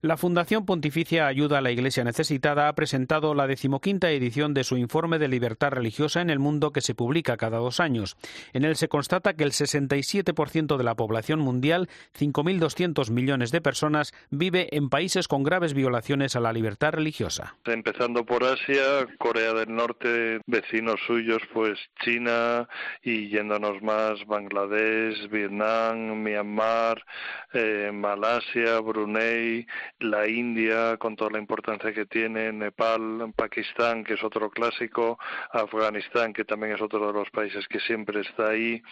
La 0.00 0.16
Fundación 0.16 0.64
Pontificia 0.64 1.26
Ayuda 1.26 1.58
a 1.58 1.60
la 1.60 1.72
Iglesia 1.72 2.04
Necesitada 2.04 2.68
ha 2.68 2.74
presentado 2.76 3.34
la 3.34 3.48
decimoquinta 3.48 4.12
edición 4.12 4.54
de 4.54 4.62
su 4.62 4.76
informe 4.76 5.18
de 5.18 5.26
libertad 5.26 5.72
religiosa 5.72 6.20
en 6.20 6.30
el 6.30 6.38
mundo 6.38 6.70
que 6.70 6.82
se 6.82 6.94
publica 6.94 7.36
cada 7.36 7.58
dos 7.58 7.80
años. 7.80 8.16
En 8.52 8.64
él 8.64 8.76
se 8.76 8.86
constata 8.86 9.34
que 9.34 9.42
el 9.42 9.50
67% 9.50 10.76
de 10.76 10.84
la 10.84 10.94
población 10.94 11.40
mundial, 11.40 11.88
5.200 12.16 13.10
millones 13.10 13.50
de 13.50 13.60
personas, 13.60 14.14
vive 14.30 14.68
en 14.70 14.88
países 14.88 15.26
con 15.26 15.42
graves 15.42 15.74
violaciones 15.74 16.36
a 16.36 16.40
la 16.40 16.52
libertad 16.52 16.92
religiosa. 16.92 17.56
Empezando 17.64 18.24
por 18.24 18.44
Asia, 18.44 19.04
Corea 19.18 19.52
del 19.52 19.74
Norte, 19.74 20.40
vecinos 20.46 21.00
suyos, 21.08 21.42
pues 21.52 21.76
China 22.04 22.68
y 23.02 23.30
yéndonos 23.30 23.82
más, 23.82 24.24
Bangladesh, 24.28 25.28
Vietnam, 25.28 26.22
Myanmar, 26.22 27.04
eh, 27.52 27.90
Malasia, 27.92 28.78
Brunei, 28.78 29.66
la 30.00 30.26
India 30.28 30.96
con 30.96 31.16
toda 31.16 31.30
la 31.32 31.38
importancia 31.38 31.92
que 31.92 32.06
tiene, 32.06 32.52
Nepal, 32.52 33.32
Pakistán, 33.34 34.04
que 34.04 34.14
es 34.14 34.22
otro 34.22 34.50
clásico, 34.50 35.18
Afganistán, 35.52 36.32
que 36.32 36.44
también 36.44 36.74
es 36.74 36.82
otro 36.82 37.06
de 37.06 37.12
los 37.12 37.30
países 37.30 37.66
que 37.68 37.80
siempre 37.80 38.20
está 38.20 38.50
ahí, 38.50 38.82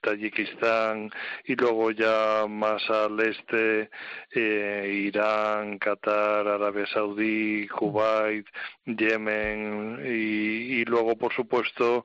Tayikistán, 0.00 1.10
y 1.44 1.56
luego 1.56 1.90
ya 1.90 2.46
más 2.48 2.88
al 2.90 3.18
este, 3.20 3.90
eh, 4.34 5.02
Irán, 5.06 5.78
Qatar, 5.78 6.46
Arabia 6.46 6.86
Saudí, 6.86 7.66
Kuwait, 7.68 8.46
Yemen, 8.86 10.00
y, 10.04 10.80
y 10.80 10.84
luego, 10.84 11.16
por 11.16 11.32
supuesto, 11.32 12.04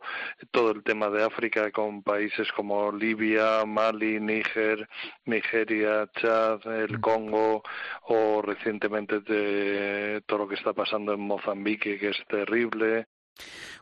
todo 0.51 0.71
el 0.71 0.83
tema 0.83 1.09
de 1.09 1.23
África 1.23 1.71
con 1.71 2.03
países 2.03 2.51
como 2.53 2.91
Libia, 2.91 3.65
Mali, 3.65 4.19
Níger, 4.19 4.87
Nigeria, 5.25 6.07
Chad, 6.19 6.65
el 6.67 6.99
Congo 6.99 7.63
o 8.03 8.41
recientemente 8.47 9.19
de 9.19 10.21
todo 10.25 10.39
lo 10.39 10.47
que 10.47 10.55
está 10.55 10.73
pasando 10.73 11.13
en 11.13 11.19
Mozambique, 11.19 11.99
que 11.99 12.09
es 12.09 12.17
terrible. 12.27 13.07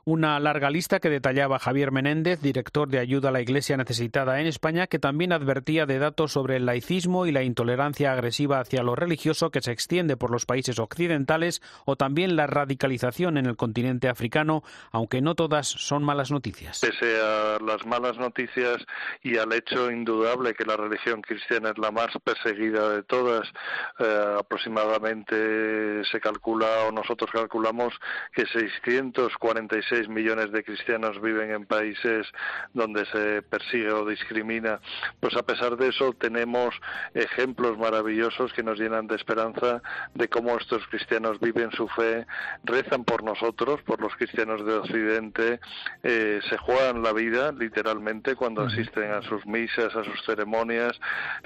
Una 0.08 0.40
larga 0.40 0.70
lista 0.70 1.00
que 1.00 1.10
detallaba 1.10 1.58
Javier 1.58 1.92
Menéndez, 1.92 2.40
director 2.40 2.88
de 2.88 3.00
ayuda 3.00 3.30
a 3.30 3.32
la 3.32 3.42
Iglesia 3.42 3.76
necesitada 3.76 4.40
en 4.40 4.46
España, 4.46 4.86
que 4.86 5.00
también 5.00 5.34
advertía 5.34 5.88
de 5.88 5.98
datos 5.98 6.34
sobre 6.34 6.58
el 6.58 6.68
laicismo 6.68 7.26
y 7.26 7.32
la 7.32 7.42
intolerancia 7.42 8.12
agresiva 8.12 8.60
hacia 8.60 8.84
lo 8.84 8.96
religioso 8.96 9.50
que 9.50 9.62
se 9.62 9.72
extiende 9.72 10.16
por 10.16 10.30
los 10.30 10.46
países 10.46 10.78
occidentales 10.78 11.64
o 11.86 11.96
también 11.96 12.36
la 12.36 12.46
radicalización 12.46 13.40
en 13.40 13.48
el 13.48 13.56
continente 13.56 14.08
africano, 14.08 14.62
aunque 14.92 15.22
no 15.22 15.34
todas 15.34 15.68
son 15.68 16.04
malas 16.04 16.30
noticias. 16.30 16.82
Pese 16.82 17.20
a 17.20 17.58
las 17.66 17.84
malas 17.88 18.18
noticias 18.20 18.86
y 19.24 19.38
al 19.38 19.54
hecho 19.54 19.90
indudable 19.90 20.54
que 20.54 20.66
la 20.66 20.78
religión 20.78 21.24
cristiana 21.24 21.72
es 21.72 21.80
la 21.80 21.90
más 21.90 22.12
perseguida 22.24 22.90
de 22.90 23.02
todas, 23.02 23.48
eh, 23.98 24.36
aproximadamente 24.40 26.04
se 26.12 26.20
calcula 26.20 26.68
o 26.88 26.92
nosotros 26.92 27.32
calculamos 27.32 27.92
que 28.34 28.46
646 29.46 30.10
millones 30.10 30.52
de 30.52 30.64
cristianos 30.64 31.22
viven 31.22 31.52
en 31.52 31.66
países 31.66 32.28
donde 32.74 33.06
se 33.06 33.42
persigue 33.44 33.92
o 33.92 34.06
discrimina, 34.06 34.80
pues 35.20 35.36
a 35.36 35.44
pesar 35.44 35.78
de 35.78 35.90
eso 35.90 36.14
tenemos 36.14 36.74
ejemplos 37.14 37.78
maravillosos 37.78 38.52
que 38.54 38.64
nos 38.64 38.80
llenan 38.80 39.08
de 39.08 39.16
esperanza 39.16 39.82
de 40.14 40.28
cómo 40.30 40.58
estos 40.58 40.86
cristianos 40.88 41.40
viven 41.40 41.72
su 41.72 41.88
fe, 41.90 42.26
rezan 42.64 43.04
por 43.04 43.24
nosotros, 43.24 43.82
por 43.84 44.02
los 44.02 44.16
cristianos 44.16 44.66
de 44.66 44.74
Occidente, 44.74 45.60
eh, 46.04 46.40
se 46.50 46.58
juegan 46.58 47.04
la 47.04 47.14
vida 47.14 47.52
literalmente 47.52 48.36
cuando 48.36 48.64
asisten 48.64 49.12
a 49.12 49.22
sus 49.22 49.46
misas, 49.46 49.96
a 49.96 50.04
sus 50.04 50.24
ceremonias, 50.26 51.00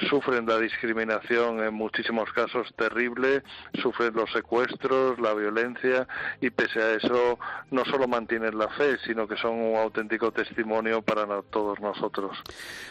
sufren 0.09 0.45
la 0.45 0.57
discriminación 0.57 1.61
en 1.63 1.73
muchísimos 1.73 2.31
casos 2.31 2.73
terrible, 2.77 3.43
sufren 3.81 4.13
los 4.13 4.31
secuestros, 4.31 5.19
la 5.19 5.33
violencia 5.33 6.07
y 6.39 6.49
pese 6.49 6.81
a 6.81 6.91
eso 6.93 7.39
no 7.71 7.85
solo 7.89 8.07
mantienen 8.07 8.29
tienen 8.29 8.57
la 8.57 8.69
fe, 8.69 8.97
sino 9.05 9.27
que 9.27 9.35
son 9.35 9.59
un 9.59 9.75
auténtico 9.75 10.31
testimonio 10.31 11.01
para 11.01 11.41
todos 11.41 11.79
nosotros. 11.79 12.37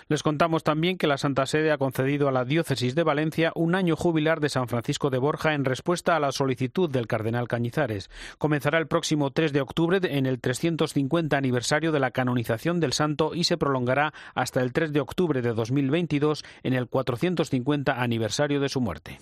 Les 0.09 0.23
contamos 0.23 0.64
también 0.64 0.99
que 0.99 1.07
la 1.07 1.17
Santa 1.17 1.47
Sede 1.47 1.71
ha 1.71 1.78
concedido 1.78 2.28
a 2.28 2.33
la 2.33 2.45
Diócesis 2.45 2.95
de 2.95 3.05
Valencia 3.05 3.52
un 3.55 3.75
año 3.75 3.95
jubilar 3.97 4.40
de 4.40 4.49
San 4.49 4.69
Francisco 4.69 5.09
de 5.09 5.19
Borja 5.19 5.55
en 5.55 5.64
respuesta 5.64 6.17
a 6.17 6.21
la 6.21 6.33
solicitud 6.33 6.90
del 6.90 7.07
Cardenal 7.07 7.47
Cañizares. 7.49 8.11
Comenzará 8.37 8.78
el 8.78 8.88
próximo 8.88 9.31
3 9.31 9.52
de 9.52 9.61
octubre 9.61 10.00
en 10.02 10.26
el 10.26 10.40
350 10.40 11.37
aniversario 11.37 11.93
de 11.93 12.00
la 12.00 12.11
canonización 12.11 12.81
del 12.81 12.93
santo 12.93 13.35
y 13.35 13.45
se 13.45 13.57
prolongará 13.57 14.12
hasta 14.35 14.61
el 14.61 14.73
3 14.73 14.93
de 14.93 15.00
octubre 15.00 15.40
de 15.40 15.55
2022 15.55 16.45
en 16.64 16.75
el 16.75 16.88
450 16.88 18.02
aniversario 18.02 18.61
de 18.61 18.69
su 18.69 18.81
muerte. 18.81 19.19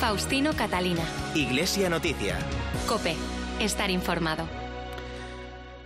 Faustino 0.00 0.52
Catalina. 0.52 1.02
Iglesia 1.34 1.88
Noticia. 1.88 2.36
Cope. 2.86 3.14
Estar 3.60 3.90
informado. 3.90 4.65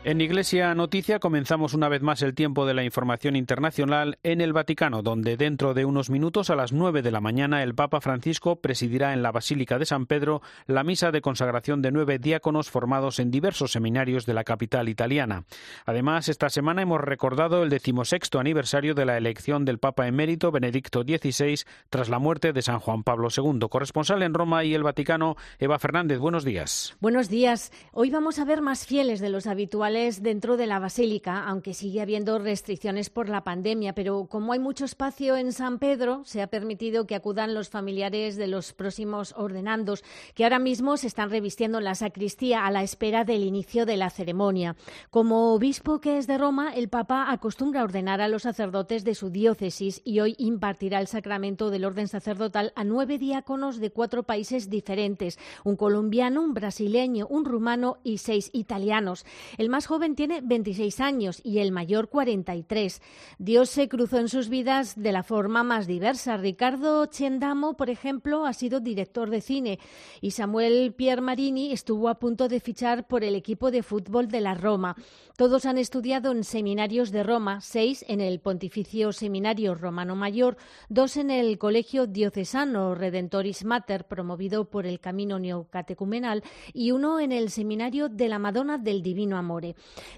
En 0.02 0.22
Iglesia 0.22 0.74
Noticia 0.74 1.18
comenzamos 1.18 1.74
una 1.74 1.90
vez 1.90 2.00
más 2.00 2.22
el 2.22 2.34
tiempo 2.34 2.64
de 2.64 2.72
la 2.72 2.82
información 2.82 3.36
internacional 3.36 4.18
en 4.22 4.40
el 4.40 4.54
Vaticano, 4.54 5.02
donde 5.02 5.36
dentro 5.36 5.74
de 5.74 5.84
unos 5.84 6.08
minutos 6.08 6.48
a 6.48 6.56
las 6.56 6.72
nueve 6.72 7.02
de 7.02 7.10
la 7.10 7.20
mañana 7.20 7.62
el 7.62 7.74
Papa 7.74 8.00
Francisco 8.00 8.62
presidirá 8.62 9.12
en 9.12 9.22
la 9.22 9.30
Basílica 9.30 9.78
de 9.78 9.84
San 9.84 10.06
Pedro 10.06 10.40
la 10.66 10.84
misa 10.84 11.10
de 11.10 11.20
consagración 11.20 11.82
de 11.82 11.92
nueve 11.92 12.18
diáconos 12.18 12.70
formados 12.70 13.18
en 13.18 13.30
diversos 13.30 13.72
seminarios 13.72 14.24
de 14.24 14.32
la 14.32 14.42
capital 14.42 14.88
italiana. 14.88 15.44
Además, 15.84 16.30
esta 16.30 16.48
semana 16.48 16.80
hemos 16.80 17.02
recordado 17.02 17.62
el 17.62 17.68
decimosexto 17.68 18.40
aniversario 18.40 18.94
de 18.94 19.04
la 19.04 19.18
elección 19.18 19.66
del 19.66 19.78
Papa 19.78 20.06
emérito 20.06 20.50
Benedicto 20.50 21.02
XVI 21.02 21.60
tras 21.90 22.08
la 22.08 22.18
muerte 22.18 22.54
de 22.54 22.62
San 22.62 22.80
Juan 22.80 23.02
Pablo 23.02 23.28
II. 23.36 23.68
Corresponsal 23.68 24.22
en 24.22 24.32
Roma 24.32 24.64
y 24.64 24.72
el 24.72 24.82
Vaticano, 24.82 25.36
Eva 25.58 25.78
Fernández, 25.78 26.18
buenos 26.20 26.42
días. 26.42 26.96
Buenos 27.00 27.28
días. 27.28 27.70
Hoy 27.92 28.08
vamos 28.08 28.38
a 28.38 28.46
ver 28.46 28.62
más 28.62 28.86
fieles 28.86 29.20
de 29.20 29.28
los 29.28 29.46
habituales 29.46 29.89
dentro 29.90 30.56
de 30.56 30.66
la 30.66 30.78
basílica, 30.78 31.44
aunque 31.44 31.74
sigue 31.74 32.00
habiendo 32.00 32.38
restricciones 32.38 33.10
por 33.10 33.28
la 33.28 33.42
pandemia. 33.42 33.94
Pero 33.94 34.26
como 34.26 34.52
hay 34.52 34.58
mucho 34.58 34.84
espacio 34.84 35.36
en 35.36 35.52
San 35.52 35.78
Pedro, 35.78 36.22
se 36.24 36.42
ha 36.42 36.46
permitido 36.46 37.06
que 37.06 37.14
acudan 37.14 37.54
los 37.54 37.68
familiares 37.68 38.36
de 38.36 38.46
los 38.46 38.72
próximos 38.72 39.34
ordenandos, 39.36 40.04
que 40.34 40.44
ahora 40.44 40.58
mismo 40.58 40.96
se 40.96 41.08
están 41.08 41.30
revistiendo 41.30 41.78
en 41.78 41.84
la 41.84 41.94
sacristía 41.94 42.66
a 42.66 42.70
la 42.70 42.82
espera 42.82 43.24
del 43.24 43.42
inicio 43.42 43.86
de 43.86 43.96
la 43.96 44.10
ceremonia. 44.10 44.76
Como 45.10 45.54
obispo 45.54 46.00
que 46.00 46.18
es 46.18 46.26
de 46.26 46.38
Roma, 46.38 46.72
el 46.74 46.88
Papa 46.88 47.30
acostumbra 47.30 47.82
ordenar 47.82 48.20
a 48.20 48.28
los 48.28 48.42
sacerdotes 48.42 49.04
de 49.04 49.14
su 49.14 49.30
diócesis 49.30 50.02
y 50.04 50.20
hoy 50.20 50.36
impartirá 50.38 51.00
el 51.00 51.06
sacramento 51.06 51.70
del 51.70 51.84
orden 51.84 52.08
sacerdotal 52.08 52.72
a 52.76 52.84
nueve 52.84 53.18
diáconos 53.18 53.78
de 53.78 53.90
cuatro 53.90 54.22
países 54.22 54.70
diferentes, 54.70 55.38
un 55.64 55.76
colombiano, 55.76 56.42
un 56.42 56.54
brasileño, 56.54 57.26
un 57.28 57.44
rumano 57.44 57.98
y 58.04 58.18
seis 58.18 58.50
italianos. 58.52 59.24
El 59.58 59.68
más 59.68 59.79
joven 59.86 60.14
tiene 60.14 60.40
26 60.40 61.00
años 61.00 61.40
y 61.44 61.58
el 61.58 61.72
mayor 61.72 62.08
43. 62.08 63.00
Dios 63.38 63.70
se 63.70 63.88
cruzó 63.88 64.18
en 64.18 64.28
sus 64.28 64.48
vidas 64.48 65.00
de 65.00 65.12
la 65.12 65.22
forma 65.22 65.62
más 65.62 65.86
diversa. 65.86 66.36
Ricardo 66.36 67.06
Chendamo, 67.06 67.76
por 67.76 67.90
ejemplo, 67.90 68.46
ha 68.46 68.52
sido 68.52 68.80
director 68.80 69.30
de 69.30 69.40
cine 69.40 69.78
y 70.20 70.32
Samuel 70.32 70.92
Piermarini 70.94 71.72
estuvo 71.72 72.08
a 72.08 72.18
punto 72.18 72.48
de 72.48 72.60
fichar 72.60 73.06
por 73.06 73.24
el 73.24 73.34
equipo 73.34 73.70
de 73.70 73.82
fútbol 73.82 74.28
de 74.28 74.40
la 74.40 74.54
Roma. 74.54 74.96
Todos 75.36 75.64
han 75.64 75.78
estudiado 75.78 76.32
en 76.32 76.44
seminarios 76.44 77.10
de 77.10 77.22
Roma, 77.22 77.60
seis 77.60 78.04
en 78.08 78.20
el 78.20 78.40
Pontificio 78.40 79.12
Seminario 79.12 79.74
Romano 79.74 80.14
Mayor, 80.14 80.56
dos 80.88 81.16
en 81.16 81.30
el 81.30 81.56
Colegio 81.58 82.06
Diocesano 82.06 82.94
Redentoris 82.94 83.64
Mater, 83.64 84.04
promovido 84.06 84.66
por 84.68 84.86
el 84.86 85.00
Camino 85.00 85.38
Neocatecumenal, 85.38 86.42
y 86.74 86.90
uno 86.90 87.20
en 87.20 87.32
el 87.32 87.50
Seminario 87.50 88.08
de 88.08 88.28
la 88.28 88.38
Madonna 88.38 88.76
del 88.76 89.02
Divino 89.02 89.38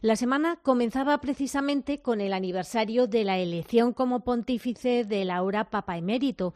La 0.00 0.16
semana 0.16 0.58
comenzaba 0.62 1.18
precisamente 1.18 2.00
con 2.00 2.20
el 2.20 2.32
aniversario 2.32 3.06
de 3.06 3.24
la 3.24 3.38
elección 3.38 3.92
como 3.92 4.20
pontífice 4.20 5.04
de 5.04 5.24
Laura 5.24 5.70
Papa 5.70 5.96
Emérito. 5.96 6.54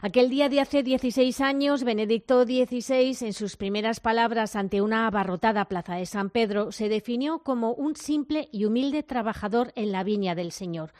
Aquel 0.00 0.30
día 0.30 0.48
de 0.48 0.60
hace 0.60 0.82
16 0.82 1.40
años, 1.40 1.84
Benedicto 1.84 2.44
XVI, 2.44 3.16
en 3.26 3.32
sus 3.32 3.56
primeras 3.56 4.00
palabras 4.00 4.54
ante 4.54 4.80
una 4.80 5.06
abarrotada 5.06 5.64
plaza 5.64 5.96
de 5.96 6.06
San 6.06 6.30
Pedro, 6.30 6.72
se 6.72 6.88
definió 6.88 7.40
como 7.40 7.72
un 7.72 7.96
simple 7.96 8.48
y 8.52 8.64
humilde 8.64 9.02
trabajador 9.02 9.72
en 9.74 9.92
la 9.92 10.04
viña 10.04 10.34
del 10.34 10.52
Señor. 10.52 10.92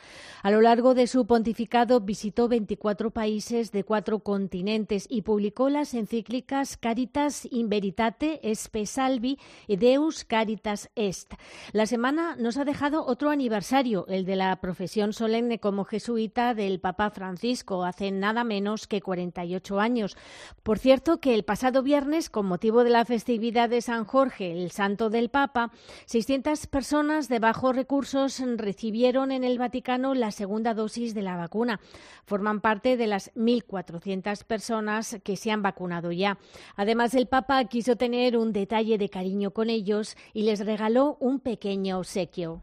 A 0.43 0.51
lo 0.51 0.61
largo 0.61 0.95
de 0.95 1.07
su 1.07 1.27
pontificado 1.27 2.01
visitó 2.01 2.49
24 2.49 3.11
países 3.11 3.73
de 3.73 3.85
cuatro 3.85 4.21
continentes 4.21 5.07
y 5.09 5.23
publicó 5.23 5.69
las 5.69 5.95
encíclicas 5.95 6.77
Caritas 6.77 7.47
in 7.51 7.69
Veritate, 7.69 8.41
Espe 8.43 8.87
Salvi 8.87 9.39
y 9.67 9.77
Deus 9.77 10.25
Caritas 10.25 10.91
Est. 10.95 11.35
La 11.73 11.87
semana 11.87 12.37
nos 12.37 12.57
ha 12.57 12.65
dejado 12.65 13.07
otro 13.07 13.31
aniversario, 13.31 14.07
el 14.09 14.25
de 14.25 14.37
la 14.37 14.57
profesión 14.57 15.13
solemne 15.13 15.59
como 15.59 15.85
jesuita 15.85 16.55
del 16.55 16.81
Papa 16.81 17.11
Francisco, 17.11 17.85
hace 17.85 18.11
nada 18.11 18.45
menos 18.45 18.87
que 18.87 19.01
48 19.01 19.81
años. 19.81 20.17
Por 20.63 20.79
cierto, 20.79 21.21
que 21.21 21.35
el 21.35 21.45
pasado 21.45 21.83
viernes, 21.83 22.31
con 22.31 22.47
motivo 22.47 22.85
de 22.85 22.91
la 22.91 23.05
festividad 23.05 23.69
de 23.69 23.83
San 23.83 24.05
Jorge, 24.05 24.53
el 24.53 24.71
santo 24.71 25.11
del 25.11 25.29
Papa, 25.29 25.73
600 26.07 26.67
personas 26.67 27.29
de 27.29 27.39
bajos 27.39 27.75
recursos 27.75 28.43
recibieron 28.57 29.33
en 29.33 29.45
el 29.45 29.59
Vaticano 29.59 30.15
la 30.15 30.31
segunda 30.31 30.75
dosis 30.75 31.15
de 31.15 31.23
la 31.23 31.37
vacuna. 31.37 31.81
Forman 32.25 32.61
parte 32.61 32.97
de 32.97 33.07
las 33.07 33.35
1.400 33.35 34.45
personas 34.45 35.19
que 35.23 35.37
se 35.37 35.51
han 35.51 35.63
vacunado 35.63 36.13
ya. 36.13 36.39
Además, 36.77 37.15
el 37.15 37.27
Papa 37.27 37.65
quiso 37.65 37.97
tener 37.97 38.37
un 38.37 38.53
detalle 38.53 38.99
de 38.99 39.09
cariño 39.09 39.53
con 39.53 39.71
ellos 39.71 40.17
y 40.33 40.43
les 40.43 40.65
regaló 40.65 41.17
un 41.29 41.41
pequeño 41.41 41.99
obsequio. 41.99 42.63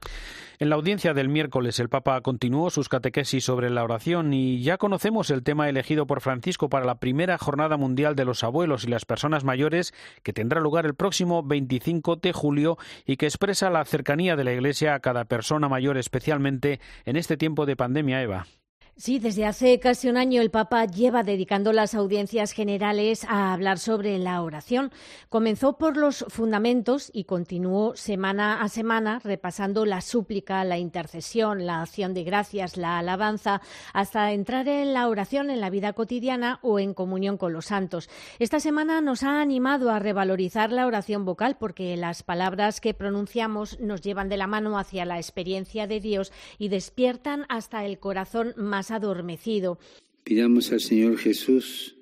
En 0.58 0.70
la 0.70 0.76
audiencia 0.76 1.14
del 1.14 1.28
miércoles, 1.28 1.80
el 1.80 1.90
Papa 1.90 2.22
continuó 2.22 2.70
sus 2.70 2.88
catequesis 2.88 3.44
sobre 3.44 3.70
la 3.70 3.84
oración 3.84 4.34
y 4.34 4.62
ya 4.62 4.78
conocemos 4.78 5.30
el 5.30 5.44
tema 5.44 5.68
elegido 5.68 6.08
por 6.08 6.22
Francisco 6.22 6.70
para 6.70 6.86
la 6.86 7.00
primera 7.00 7.38
Jornada 7.38 7.76
Mundial 7.76 8.16
de 8.16 8.26
los 8.26 8.44
Abuelos 8.44 8.86
y 8.86 8.88
las 8.88 9.06
Personas 9.06 9.44
Mayores, 9.44 9.94
que 10.24 10.34
tendrá 10.34 10.62
lugar 10.62 10.86
el 10.86 10.96
próximo 10.96 11.44
25 11.44 12.16
de 12.18 12.32
julio 12.32 12.78
y 13.06 13.18
que 13.18 13.26
expresa 13.26 13.70
la 13.70 13.84
cercanía 13.84 14.36
de 14.36 14.46
la 14.46 14.54
Iglesia 14.54 14.96
a 14.96 15.00
cada 15.00 15.26
persona 15.26 15.68
mayor, 15.68 15.98
especialmente 15.98 16.80
en 17.06 17.18
este 17.18 17.36
tiempo 17.36 17.66
de 17.66 17.76
pandemia, 17.76 18.22
Eva. 18.22 18.48
Sí, 18.98 19.20
desde 19.20 19.46
hace 19.46 19.78
casi 19.82 20.08
un 20.08 20.16
año 20.16 20.42
el 20.42 20.52
Papa 20.52 20.86
lleva 20.86 21.22
dedicando 21.22 21.74
las 21.74 21.96
audiencias 21.96 22.54
generales 22.54 23.26
a 23.26 23.52
hablar 23.52 23.78
sobre 23.78 24.18
la 24.20 24.42
oración. 24.42 24.90
Comenzó 25.28 25.78
por 25.78 25.98
los 25.98 26.24
fundamentos 26.30 27.12
y 27.14 27.26
continuó 27.26 27.98
semana 27.98 28.62
a 28.62 28.70
semana 28.70 29.20
repasando 29.22 29.86
la 29.86 30.00
súplica, 30.00 30.64
la 30.64 30.78
intercesión, 30.78 31.66
la 31.66 31.82
acción 31.82 32.14
de 32.14 32.24
gracias, 32.24 32.78
la 32.78 32.98
alabanza, 32.98 33.62
hasta 33.92 34.32
entrar 34.32 34.66
en 34.70 34.94
la 34.94 35.10
oración 35.10 35.50
en 35.50 35.60
la 35.60 35.70
vida 35.70 35.92
cotidiana 35.92 36.60
o 36.62 36.80
en 36.80 36.94
comunión 36.94 37.36
con 37.36 37.52
los 37.52 37.66
santos. 37.66 38.10
Esta 38.40 38.62
semana 38.62 39.02
nos 39.02 39.24
ha 39.24 39.42
animado 39.42 39.92
a 39.92 40.00
revalorizar 40.00 40.72
la 40.72 40.88
oración 40.88 41.26
vocal 41.26 41.58
porque 41.60 41.98
las 41.98 42.24
palabras 42.24 42.80
que 42.80 42.94
pronunciamos 42.94 43.78
nos 43.82 44.00
llevan 44.00 44.30
de 44.30 44.38
la 44.38 44.48
mano 44.48 44.80
hacia 44.80 45.04
la 45.04 45.18
experiencia 45.18 45.86
de 45.86 46.00
Dios 46.00 46.32
y 46.58 46.70
despiertan 46.70 47.46
hasta 47.50 47.84
el 47.84 48.00
corazón 48.00 48.54
más 48.56 48.85
adormecido. 48.92 49.80
Pidamos 50.24 50.72
al 50.72 50.82
Señor 50.82 51.18
Jesús, 51.18 51.96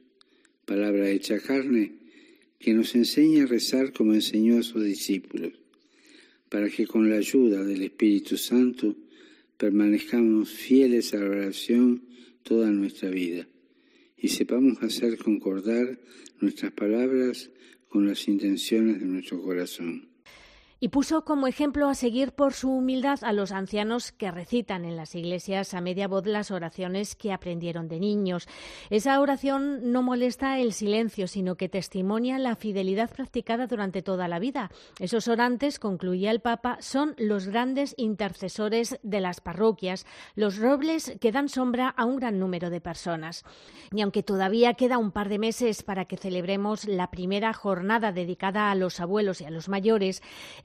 palabra 0.66 1.10
hecha 1.10 1.40
carne, 1.40 1.94
que 2.60 2.74
nos 2.74 2.96
enseñe 2.96 3.42
a 3.42 3.46
rezar 3.46 3.92
como 3.92 4.14
enseñó 4.14 4.60
a 4.60 4.64
sus 4.64 4.84
discípulos, 4.84 5.54
para 6.50 6.70
que 6.70 6.88
con 6.88 7.10
la 7.10 7.18
ayuda 7.18 7.64
del 7.64 7.82
Espíritu 7.82 8.38
Santo 8.38 8.96
permanezcamos 9.58 10.50
fieles 10.50 11.14
a 11.14 11.18
la 11.18 11.26
oración 11.26 12.04
toda 12.44 12.70
nuestra 12.72 13.10
vida 13.10 13.48
y 14.18 14.30
sepamos 14.30 14.82
hacer 14.82 15.18
concordar 15.18 16.00
nuestras 16.40 16.72
palabras 16.72 17.50
con 17.90 18.08
las 18.08 18.28
intenciones 18.28 19.00
de 19.00 19.06
nuestro 19.06 19.42
corazón 19.42 20.13
y 20.84 20.90
puso 20.90 21.24
como 21.24 21.48
ejemplo 21.48 21.88
a 21.88 21.96
seguir 21.96 22.34
por 22.34 22.52
su 22.52 22.70
humildad 22.70 23.24
a 23.24 23.32
los 23.32 23.54
ancianos 23.54 24.12
que 24.12 24.32
recitan 24.32 24.84
en 24.84 24.98
las 24.98 25.16
iglesias 25.16 25.74
a 25.74 25.80
media 25.80 26.10
voz 26.10 26.26
las 26.26 26.52
oraciones 26.52 27.16
que 27.16 27.32
aprendieron 27.32 27.88
de 27.88 28.02
niños. 28.02 28.50
Esa 28.90 29.22
oración 29.22 29.94
no 29.94 30.04
molesta 30.04 30.60
el 30.60 30.74
silencio, 30.74 31.28
sino 31.28 31.56
que 31.56 31.70
testimonia 31.70 32.38
la 32.38 32.58
fidelidad 32.58 33.10
practicada 33.10 33.66
durante 33.66 34.02
toda 34.02 34.28
la 34.28 34.40
vida. 34.40 34.72
Esos 35.00 35.30
orantes, 35.30 35.80
concluía 35.80 36.32
el 36.32 36.42
Papa, 36.42 36.76
son 36.82 37.16
los 37.18 37.48
grandes 37.48 37.96
intercesores 37.96 39.00
de 39.04 39.22
las 39.22 39.40
parroquias, 39.40 40.06
los 40.36 40.58
robles 40.58 41.16
que 41.22 41.32
dan 41.32 41.48
sombra 41.48 41.88
a 41.88 42.04
un 42.04 42.18
gran 42.18 42.40
número 42.40 42.70
de 42.70 42.82
personas. 42.82 43.46
Y 43.96 44.02
aunque 44.02 44.22
todavía 44.22 44.74
queda 44.74 44.98
un 44.98 45.14
par 45.14 45.30
de 45.30 45.40
meses 45.40 45.82
para 45.82 46.04
que 46.04 46.18
celebremos 46.18 46.84
la 46.84 47.10
primera 47.10 47.54
jornada 47.54 48.12
dedicada 48.12 48.70
a 48.70 48.76
los 48.76 49.00
abuelos 49.00 49.40
y 49.40 49.46
a 49.46 49.50
los 49.50 49.70
mayores, 49.70 50.22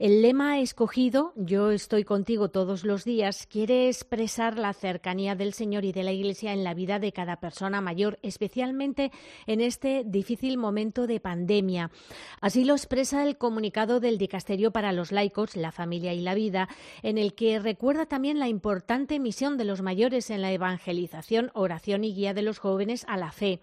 lema 0.09 0.59
escogido, 0.59 1.33
Yo 1.35 1.71
estoy 1.71 2.03
contigo 2.03 2.49
todos 2.49 2.83
los 2.83 3.05
días, 3.05 3.45
quiere 3.45 3.87
expresar 3.87 4.57
la 4.57 4.73
cercanía 4.73 5.35
del 5.35 5.53
Señor 5.53 5.85
y 5.85 5.91
de 5.91 6.03
la 6.03 6.11
Iglesia 6.11 6.51
en 6.51 6.63
la 6.63 6.73
vida 6.73 6.97
de 6.97 7.11
cada 7.11 7.39
persona 7.39 7.79
mayor, 7.79 8.17
especialmente 8.23 9.11
en 9.45 9.61
este 9.61 10.03
difícil 10.05 10.57
momento 10.57 11.05
de 11.05 11.19
pandemia. 11.19 11.91
Así 12.41 12.65
lo 12.65 12.73
expresa 12.73 13.23
el 13.23 13.37
comunicado 13.37 13.99
del 13.99 14.17
Dicasterio 14.17 14.71
para 14.71 14.93
los 14.93 15.11
laicos, 15.11 15.55
la 15.55 15.71
familia 15.71 16.13
y 16.13 16.21
la 16.21 16.33
vida, 16.33 16.69
en 17.03 17.17
el 17.17 17.35
que 17.35 17.59
recuerda 17.59 18.07
también 18.07 18.39
la 18.39 18.47
importante 18.47 19.19
misión 19.19 19.57
de 19.57 19.65
los 19.65 19.81
mayores 19.83 20.31
en 20.31 20.41
la 20.41 20.51
evangelización, 20.51 21.51
oración 21.53 22.03
y 22.03 22.15
guía 22.15 22.33
de 22.33 22.41
los 22.41 22.57
jóvenes 22.57 23.05
a 23.07 23.17
la 23.17 23.31
fe. 23.31 23.59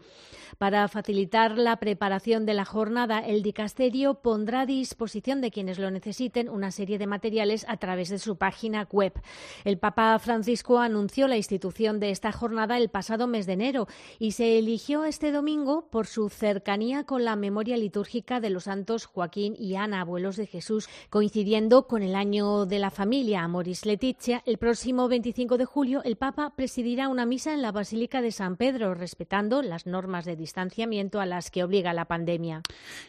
Para 0.58 0.86
facilitar 0.88 1.58
la 1.58 1.76
preparación 1.76 2.46
de 2.46 2.54
la 2.54 2.64
jornada, 2.64 3.18
el 3.18 3.42
Dicasterio 3.42 4.14
pondrá 4.22 4.60
a 4.60 4.66
disposición 4.66 5.40
de 5.40 5.50
quienes 5.50 5.78
lo 5.78 5.90
una 6.50 6.70
serie 6.70 6.98
de 6.98 7.06
materiales 7.06 7.64
a 7.68 7.76
través 7.76 8.08
de 8.08 8.18
su 8.18 8.36
página 8.36 8.86
web. 8.90 9.12
El 9.64 9.78
Papa 9.78 10.18
Francisco 10.18 10.80
anunció 10.80 11.28
la 11.28 11.36
institución 11.36 12.00
de 12.00 12.10
esta 12.10 12.32
jornada 12.32 12.76
el 12.76 12.88
pasado 12.88 13.26
mes 13.26 13.46
de 13.46 13.52
enero 13.52 13.86
y 14.18 14.32
se 14.32 14.58
eligió 14.58 15.04
este 15.04 15.30
domingo 15.30 15.88
por 15.88 16.06
su 16.06 16.28
cercanía 16.28 17.04
con 17.04 17.24
la 17.24 17.36
memoria 17.36 17.76
litúrgica 17.76 18.40
de 18.40 18.50
los 18.50 18.64
santos 18.64 19.06
Joaquín 19.06 19.54
y 19.56 19.76
Ana, 19.76 20.00
abuelos 20.00 20.36
de 20.36 20.46
Jesús, 20.46 20.88
coincidiendo 21.10 21.86
con 21.86 22.02
el 22.02 22.16
año 22.16 22.66
de 22.66 22.80
la 22.80 22.90
familia 22.90 23.44
Amoris 23.44 23.86
Letizia. 23.86 24.42
El 24.46 24.58
próximo 24.58 25.08
25 25.08 25.58
de 25.58 25.64
julio 25.64 26.02
el 26.04 26.16
Papa 26.16 26.54
presidirá 26.56 27.08
una 27.08 27.24
misa 27.24 27.54
en 27.54 27.62
la 27.62 27.72
Basílica 27.72 28.20
de 28.20 28.32
San 28.32 28.56
Pedro, 28.56 28.94
respetando 28.94 29.62
las 29.62 29.86
normas 29.86 30.24
de 30.24 30.34
distanciamiento 30.34 31.20
a 31.20 31.26
las 31.26 31.50
que 31.50 31.62
obliga 31.62 31.92
la 31.92 32.06
pandemia. 32.06 32.62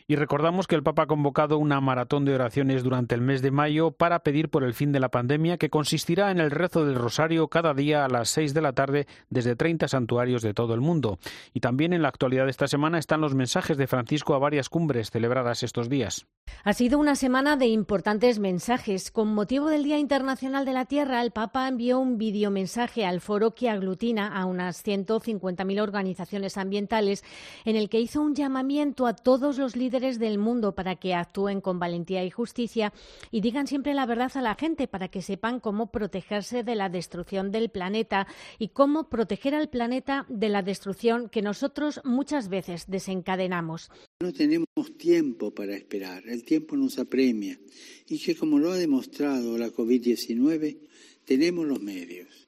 Y 0.07 0.15
recordamos 0.15 0.67
que 0.67 0.75
el 0.75 0.83
Papa 0.83 1.03
ha 1.03 1.07
convocado 1.07 1.57
una 1.57 1.81
maratón 1.81 2.25
de 2.25 2.35
oraciones 2.35 2.83
durante 2.83 3.06
el 3.15 3.21
mes 3.21 3.41
de 3.41 3.51
mayo 3.51 3.91
para 3.91 4.19
pedir 4.19 4.49
por 4.49 4.63
el 4.63 4.73
fin 4.73 4.91
de 4.91 4.99
la 4.99 5.09
pandemia 5.09 5.57
que 5.57 5.69
consistirá 5.69 6.31
en 6.31 6.39
el 6.39 6.51
rezo 6.51 6.85
del 6.85 6.95
rosario 6.95 7.47
cada 7.47 7.73
día 7.73 8.05
a 8.05 8.09
las 8.09 8.29
seis 8.29 8.53
de 8.53 8.61
la 8.61 8.73
tarde 8.73 9.07
desde 9.29 9.55
30 9.55 9.87
santuarios 9.87 10.41
de 10.41 10.53
todo 10.53 10.73
el 10.73 10.81
mundo. 10.81 11.19
Y 11.53 11.59
también 11.59 11.93
en 11.93 12.01
la 12.01 12.09
actualidad 12.09 12.45
de 12.45 12.51
esta 12.51 12.67
semana 12.67 12.99
están 12.99 13.21
los 13.21 13.35
mensajes 13.35 13.77
de 13.77 13.87
Francisco 13.87 14.33
a 14.33 14.39
varias 14.39 14.69
cumbres 14.69 15.11
celebradas 15.11 15.63
estos 15.63 15.89
días. 15.89 16.27
Ha 16.63 16.73
sido 16.73 16.99
una 16.99 17.15
semana 17.15 17.57
de 17.57 17.67
importantes 17.67 18.39
mensajes. 18.39 19.11
Con 19.11 19.33
motivo 19.33 19.69
del 19.69 19.83
Día 19.83 19.99
Internacional 19.99 20.65
de 20.65 20.73
la 20.73 20.85
Tierra, 20.85 21.21
el 21.21 21.31
Papa 21.31 21.67
envió 21.67 21.99
un 21.99 22.17
videomensaje 22.17 23.05
al 23.05 23.21
foro 23.21 23.53
que 23.53 23.69
aglutina 23.69 24.27
a 24.27 24.45
unas 24.45 24.85
150.000 24.85 25.81
organizaciones 25.81 26.57
ambientales 26.57 27.23
en 27.65 27.75
el 27.75 27.89
que 27.89 27.99
hizo 27.99 28.21
un 28.21 28.35
llamamiento 28.35 29.07
a 29.07 29.13
todos 29.13 29.57
los 29.57 29.75
líderes 29.75 30.19
del 30.19 30.37
mundo 30.37 30.73
para 30.73 30.95
que 30.95 31.13
actúen 31.13 31.61
con 31.61 31.79
valentía 31.79 32.23
y 32.23 32.31
justicia 32.31 32.93
y 33.31 33.41
digan 33.41 33.67
siempre 33.67 33.93
la 33.93 34.05
verdad 34.05 34.31
a 34.35 34.41
la 34.41 34.55
gente 34.55 34.87
para 34.87 35.09
que 35.09 35.21
sepan 35.21 35.59
cómo 35.59 35.91
protegerse 35.91 36.63
de 36.63 36.75
la 36.75 36.89
destrucción 36.89 37.51
del 37.51 37.69
planeta 37.69 38.27
y 38.59 38.69
cómo 38.69 39.09
proteger 39.09 39.55
al 39.55 39.69
planeta 39.69 40.25
de 40.29 40.49
la 40.49 40.61
destrucción 40.61 41.29
que 41.29 41.41
nosotros 41.41 42.01
muchas 42.03 42.49
veces 42.49 42.85
desencadenamos. 42.87 43.89
No 44.21 44.33
tenemos 44.33 44.67
tiempo 44.97 45.53
para 45.53 45.75
esperar, 45.75 46.27
el 46.27 46.43
tiempo 46.43 46.75
nos 46.75 46.97
apremia 46.99 47.59
y 48.07 48.19
que 48.19 48.35
como 48.35 48.59
lo 48.59 48.71
ha 48.71 48.77
demostrado 48.77 49.57
la 49.57 49.69
COVID-19, 49.69 50.77
tenemos 51.25 51.65
los 51.67 51.81
medios. 51.81 52.47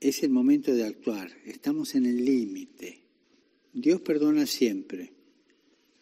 Es 0.00 0.22
el 0.22 0.30
momento 0.30 0.74
de 0.74 0.84
actuar, 0.84 1.30
estamos 1.44 1.94
en 1.94 2.06
el 2.06 2.24
límite. 2.24 3.02
Dios 3.72 4.00
perdona 4.00 4.46
siempre. 4.46 5.12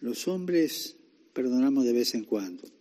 Los 0.00 0.28
hombres 0.28 0.96
perdonamos 1.32 1.84
de 1.84 1.92
vez 1.92 2.14
en 2.14 2.24
cuando. 2.24 2.73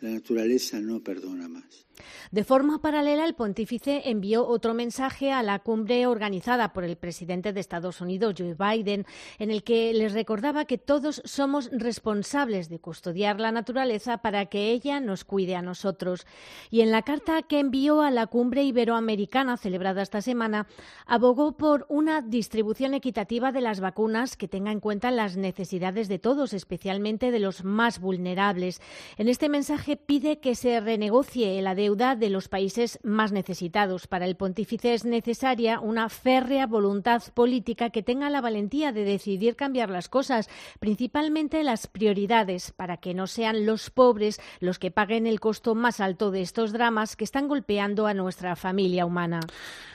La 0.00 0.10
naturaleza 0.10 0.80
no 0.80 1.00
perdona 1.00 1.48
más. 1.48 1.86
De 2.30 2.44
forma 2.44 2.80
paralela, 2.80 3.24
el 3.24 3.34
pontífice 3.34 4.02
envió 4.06 4.46
otro 4.46 4.74
mensaje 4.74 5.32
a 5.32 5.42
la 5.42 5.58
cumbre 5.58 6.06
organizada 6.06 6.72
por 6.72 6.84
el 6.84 6.96
presidente 6.96 7.52
de 7.52 7.60
Estados 7.60 8.00
Unidos, 8.00 8.34
Joe 8.38 8.54
Biden, 8.54 9.06
en 9.38 9.50
el 9.50 9.62
que 9.62 9.92
les 9.92 10.12
recordaba 10.12 10.64
que 10.64 10.78
todos 10.78 11.22
somos 11.24 11.70
responsables 11.72 12.68
de 12.68 12.78
custodiar 12.78 13.40
la 13.40 13.52
naturaleza 13.52 14.18
para 14.18 14.46
que 14.46 14.70
ella 14.70 15.00
nos 15.00 15.24
cuide 15.24 15.56
a 15.56 15.62
nosotros. 15.62 16.26
Y 16.70 16.80
en 16.80 16.90
la 16.90 17.02
carta 17.02 17.42
que 17.42 17.58
envió 17.58 18.02
a 18.02 18.10
la 18.10 18.26
cumbre 18.26 18.62
iberoamericana 18.62 19.56
celebrada 19.56 20.02
esta 20.02 20.22
semana, 20.22 20.66
abogó 21.06 21.56
por 21.56 21.86
una 21.88 22.22
distribución 22.22 22.94
equitativa 22.94 23.52
de 23.52 23.60
las 23.60 23.80
vacunas 23.80 24.36
que 24.36 24.48
tenga 24.48 24.72
en 24.72 24.80
cuenta 24.80 25.10
las 25.10 25.36
necesidades 25.36 26.08
de 26.08 26.18
todos, 26.18 26.52
especialmente 26.52 27.30
de 27.30 27.40
los 27.40 27.64
más 27.64 28.00
vulnerables. 28.00 28.80
En 29.16 29.28
este 29.28 29.48
mensaje 29.48 29.96
pide 29.96 30.38
que 30.38 30.54
se 30.54 30.80
renegocie 30.80 31.58
el 31.58 31.66
ADN 31.66 31.89
deuda 31.90 32.14
de 32.14 32.30
los 32.30 32.48
países 32.48 33.00
más 33.02 33.32
necesitados. 33.32 34.06
Para 34.06 34.24
el 34.24 34.36
pontífice 34.36 34.94
es 34.94 35.04
necesaria 35.04 35.80
una 35.80 36.08
férrea 36.08 36.66
voluntad 36.66 37.20
política 37.34 37.90
que 37.90 38.04
tenga 38.04 38.30
la 38.30 38.40
valentía 38.40 38.92
de 38.92 39.02
decidir 39.02 39.56
cambiar 39.56 39.90
las 39.90 40.08
cosas, 40.08 40.48
principalmente 40.78 41.64
las 41.64 41.88
prioridades, 41.88 42.70
para 42.70 42.98
que 42.98 43.12
no 43.12 43.26
sean 43.26 43.66
los 43.66 43.90
pobres 43.90 44.40
los 44.60 44.78
que 44.78 44.92
paguen 44.92 45.26
el 45.26 45.40
costo 45.40 45.74
más 45.74 46.00
alto 46.00 46.30
de 46.30 46.42
estos 46.42 46.72
dramas 46.72 47.16
que 47.16 47.24
están 47.24 47.48
golpeando 47.48 48.06
a 48.06 48.14
nuestra 48.14 48.54
familia 48.54 49.04
humana. 49.04 49.40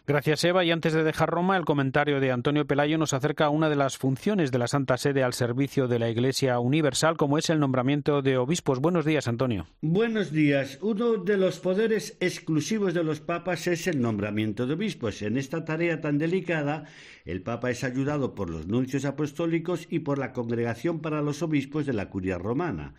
Gracias, 0.06 0.44
Eva. 0.44 0.66
Y 0.66 0.72
antes 0.72 0.92
de 0.92 1.04
dejar 1.04 1.30
Roma, 1.30 1.56
el 1.56 1.66
comentario 1.66 2.20
de 2.20 2.32
Antonio 2.32 2.68
Pelayo 2.68 2.98
nos 2.98 3.14
acerca 3.14 3.46
a 3.46 3.50
una 3.50 3.70
de 3.70 3.78
las 3.78 3.98
funciones 3.98 4.52
de 4.52 4.60
la 4.60 4.68
Santa 4.68 4.98
Sede 4.98 5.24
al 5.24 5.34
servicio 5.34 5.88
de 5.88 6.00
la 6.00 6.10
Iglesia 6.10 6.60
Universal, 6.60 7.16
como 7.16 7.38
es 7.38 7.50
el 7.50 7.60
nombramiento 7.60 8.22
de 8.22 8.38
obispos. 8.38 8.80
Buenos 8.82 9.06
días, 9.06 9.30
Antonio. 9.30 9.66
Buenos 9.82 10.32
días. 10.32 10.78
Uno 10.82 11.18
de 11.18 11.38
los 11.38 11.60
poderes 11.60 11.85
exclusivos 11.92 12.94
de 12.94 13.04
los 13.04 13.22
papas 13.22 13.68
es 13.68 13.88
el 13.88 14.02
nombramiento 14.02 14.68
de 14.68 14.74
obispos. 14.74 15.22
En 15.22 15.38
esta 15.38 15.66
tarea 15.66 16.02
tan 16.02 16.18
delicada, 16.18 16.86
el 17.26 17.42
papa 17.42 17.72
es 17.72 17.84
ayudado 17.84 18.36
por 18.36 18.50
los 18.50 18.68
nuncios 18.68 19.06
apostólicos 19.06 19.88
y 19.90 20.00
por 20.00 20.18
la 20.18 20.34
Congregación 20.34 21.00
para 21.00 21.22
los 21.22 21.42
Obispos 21.42 21.86
de 21.86 21.94
la 21.94 22.10
Curia 22.10 22.38
Romana. 22.38 22.96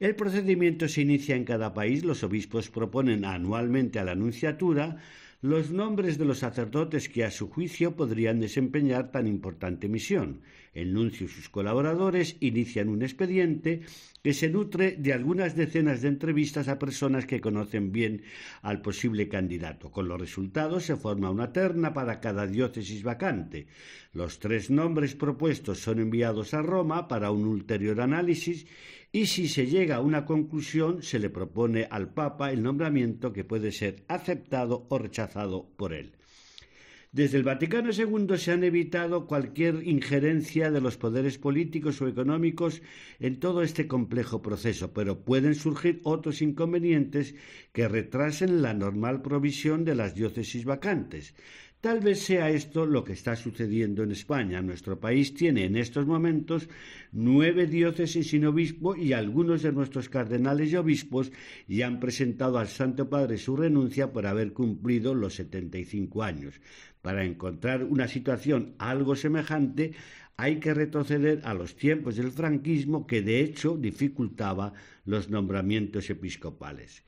El 0.00 0.16
procedimiento 0.16 0.88
se 0.88 1.02
inicia 1.02 1.36
en 1.36 1.44
cada 1.44 1.72
país. 1.72 2.04
Los 2.04 2.24
obispos 2.24 2.70
proponen 2.70 3.24
anualmente 3.24 3.98
a 3.98 4.04
la 4.04 4.14
nunciatura 4.14 4.96
los 5.40 5.70
nombres 5.70 6.16
de 6.16 6.24
los 6.24 6.38
sacerdotes 6.38 7.08
que 7.08 7.24
a 7.24 7.30
su 7.30 7.48
juicio 7.48 7.96
podrían 7.96 8.40
desempeñar 8.40 9.10
tan 9.12 9.26
importante 9.26 9.88
misión. 9.88 10.40
El 10.74 10.92
nuncio 10.92 11.26
y 11.26 11.28
sus 11.28 11.48
colaboradores 11.48 12.36
inician 12.40 12.88
un 12.88 13.02
expediente 13.02 13.82
que 14.22 14.34
se 14.34 14.50
nutre 14.50 14.96
de 14.98 15.12
algunas 15.12 15.54
decenas 15.54 16.02
de 16.02 16.08
entrevistas 16.08 16.66
a 16.68 16.78
personas 16.78 17.26
que 17.26 17.40
conocen 17.40 17.92
bien 17.92 18.22
al 18.62 18.82
posible 18.82 19.28
candidato. 19.28 19.92
Con 19.92 20.08
los 20.08 20.20
resultados 20.20 20.84
se 20.84 20.96
forma 20.96 21.30
una 21.30 21.52
terna 21.52 21.92
para 21.92 22.20
cada 22.20 22.46
diócesis 22.46 23.02
vacante. 23.02 23.68
Los 24.12 24.40
tres 24.40 24.70
nombres 24.70 25.14
propuestos 25.14 25.78
son 25.78 26.00
enviados 26.00 26.54
a 26.54 26.62
Roma 26.62 27.06
para 27.06 27.30
un 27.30 27.44
ulterior 27.44 28.00
análisis 28.00 28.66
y 29.12 29.26
si 29.26 29.46
se 29.46 29.66
llega 29.66 29.96
a 29.96 30.00
una 30.00 30.24
conclusión 30.24 31.02
se 31.02 31.20
le 31.20 31.30
propone 31.30 31.86
al 31.88 32.12
Papa 32.12 32.50
el 32.50 32.64
nombramiento 32.64 33.32
que 33.32 33.44
puede 33.44 33.70
ser 33.70 34.02
aceptado 34.08 34.86
o 34.88 34.98
rechazado 34.98 35.68
por 35.76 35.92
él. 35.92 36.16
Desde 37.14 37.38
el 37.38 37.44
Vaticano 37.44 37.90
II 37.92 38.36
se 38.38 38.50
han 38.50 38.64
evitado 38.64 39.28
cualquier 39.28 39.86
injerencia 39.86 40.72
de 40.72 40.80
los 40.80 40.96
poderes 40.96 41.38
políticos 41.38 42.02
o 42.02 42.08
económicos 42.08 42.82
en 43.20 43.38
todo 43.38 43.62
este 43.62 43.86
complejo 43.86 44.42
proceso, 44.42 44.92
pero 44.92 45.20
pueden 45.20 45.54
surgir 45.54 46.00
otros 46.02 46.42
inconvenientes 46.42 47.36
que 47.72 47.86
retrasen 47.86 48.62
la 48.62 48.74
normal 48.74 49.22
provisión 49.22 49.84
de 49.84 49.94
las 49.94 50.16
diócesis 50.16 50.64
vacantes. 50.64 51.36
Tal 51.80 52.00
vez 52.00 52.20
sea 52.20 52.48
esto 52.50 52.86
lo 52.86 53.04
que 53.04 53.12
está 53.12 53.36
sucediendo 53.36 54.02
en 54.02 54.10
España. 54.10 54.62
Nuestro 54.62 54.98
país 54.98 55.34
tiene 55.34 55.66
en 55.66 55.76
estos 55.76 56.06
momentos 56.06 56.68
nueve 57.12 57.66
diócesis 57.66 58.30
sin 58.30 58.46
obispo 58.46 58.96
y 58.96 59.12
algunos 59.12 59.62
de 59.62 59.70
nuestros 59.70 60.08
cardenales 60.08 60.72
y 60.72 60.76
obispos 60.76 61.30
ya 61.68 61.86
han 61.86 62.00
presentado 62.00 62.58
al 62.58 62.68
Santo 62.68 63.08
Padre 63.08 63.36
su 63.36 63.54
renuncia 63.54 64.12
por 64.12 64.26
haber 64.26 64.54
cumplido 64.54 65.14
los 65.14 65.34
75 65.34 66.22
años. 66.22 66.58
Para 67.04 67.26
encontrar 67.26 67.84
una 67.84 68.08
situación 68.08 68.76
algo 68.78 69.14
semejante 69.14 69.92
hay 70.38 70.58
que 70.58 70.72
retroceder 70.72 71.42
a 71.44 71.52
los 71.52 71.76
tiempos 71.76 72.16
del 72.16 72.32
franquismo 72.32 73.06
que 73.06 73.20
de 73.20 73.40
hecho 73.40 73.76
dificultaba 73.76 74.72
los 75.04 75.28
nombramientos 75.28 76.08
episcopales. 76.08 77.04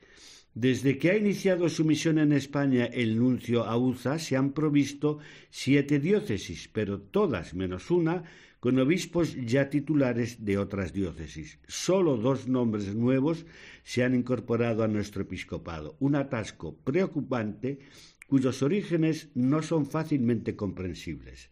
Desde 0.53 0.99
que 0.99 1.09
ha 1.09 1.17
iniciado 1.17 1.67
su 1.67 1.83
misión 1.83 2.19
en 2.19 2.31
España 2.31 2.85
el 2.85 3.17
nuncio 3.17 3.63
Auza 3.63 4.19
se 4.19 4.37
han 4.37 4.51
provisto 4.51 5.17
siete 5.49 5.99
diócesis, 5.99 6.69
pero 6.71 7.01
todas 7.01 7.55
menos 7.55 7.89
una 7.89 8.21
con 8.59 8.77
obispos 8.77 9.35
ya 9.47 9.71
titulares 9.71 10.45
de 10.45 10.59
otras 10.59 10.93
diócesis. 10.93 11.57
Solo 11.67 12.17
dos 12.17 12.47
nombres 12.47 12.93
nuevos 12.93 13.47
se 13.83 14.03
han 14.03 14.13
incorporado 14.13 14.83
a 14.83 14.87
nuestro 14.87 15.23
episcopado, 15.23 15.95
un 15.99 16.13
atasco 16.13 16.75
preocupante 16.83 17.79
cuyos 18.27 18.61
orígenes 18.61 19.29
no 19.33 19.63
son 19.63 19.85
fácilmente 19.85 20.55
comprensibles. 20.55 21.49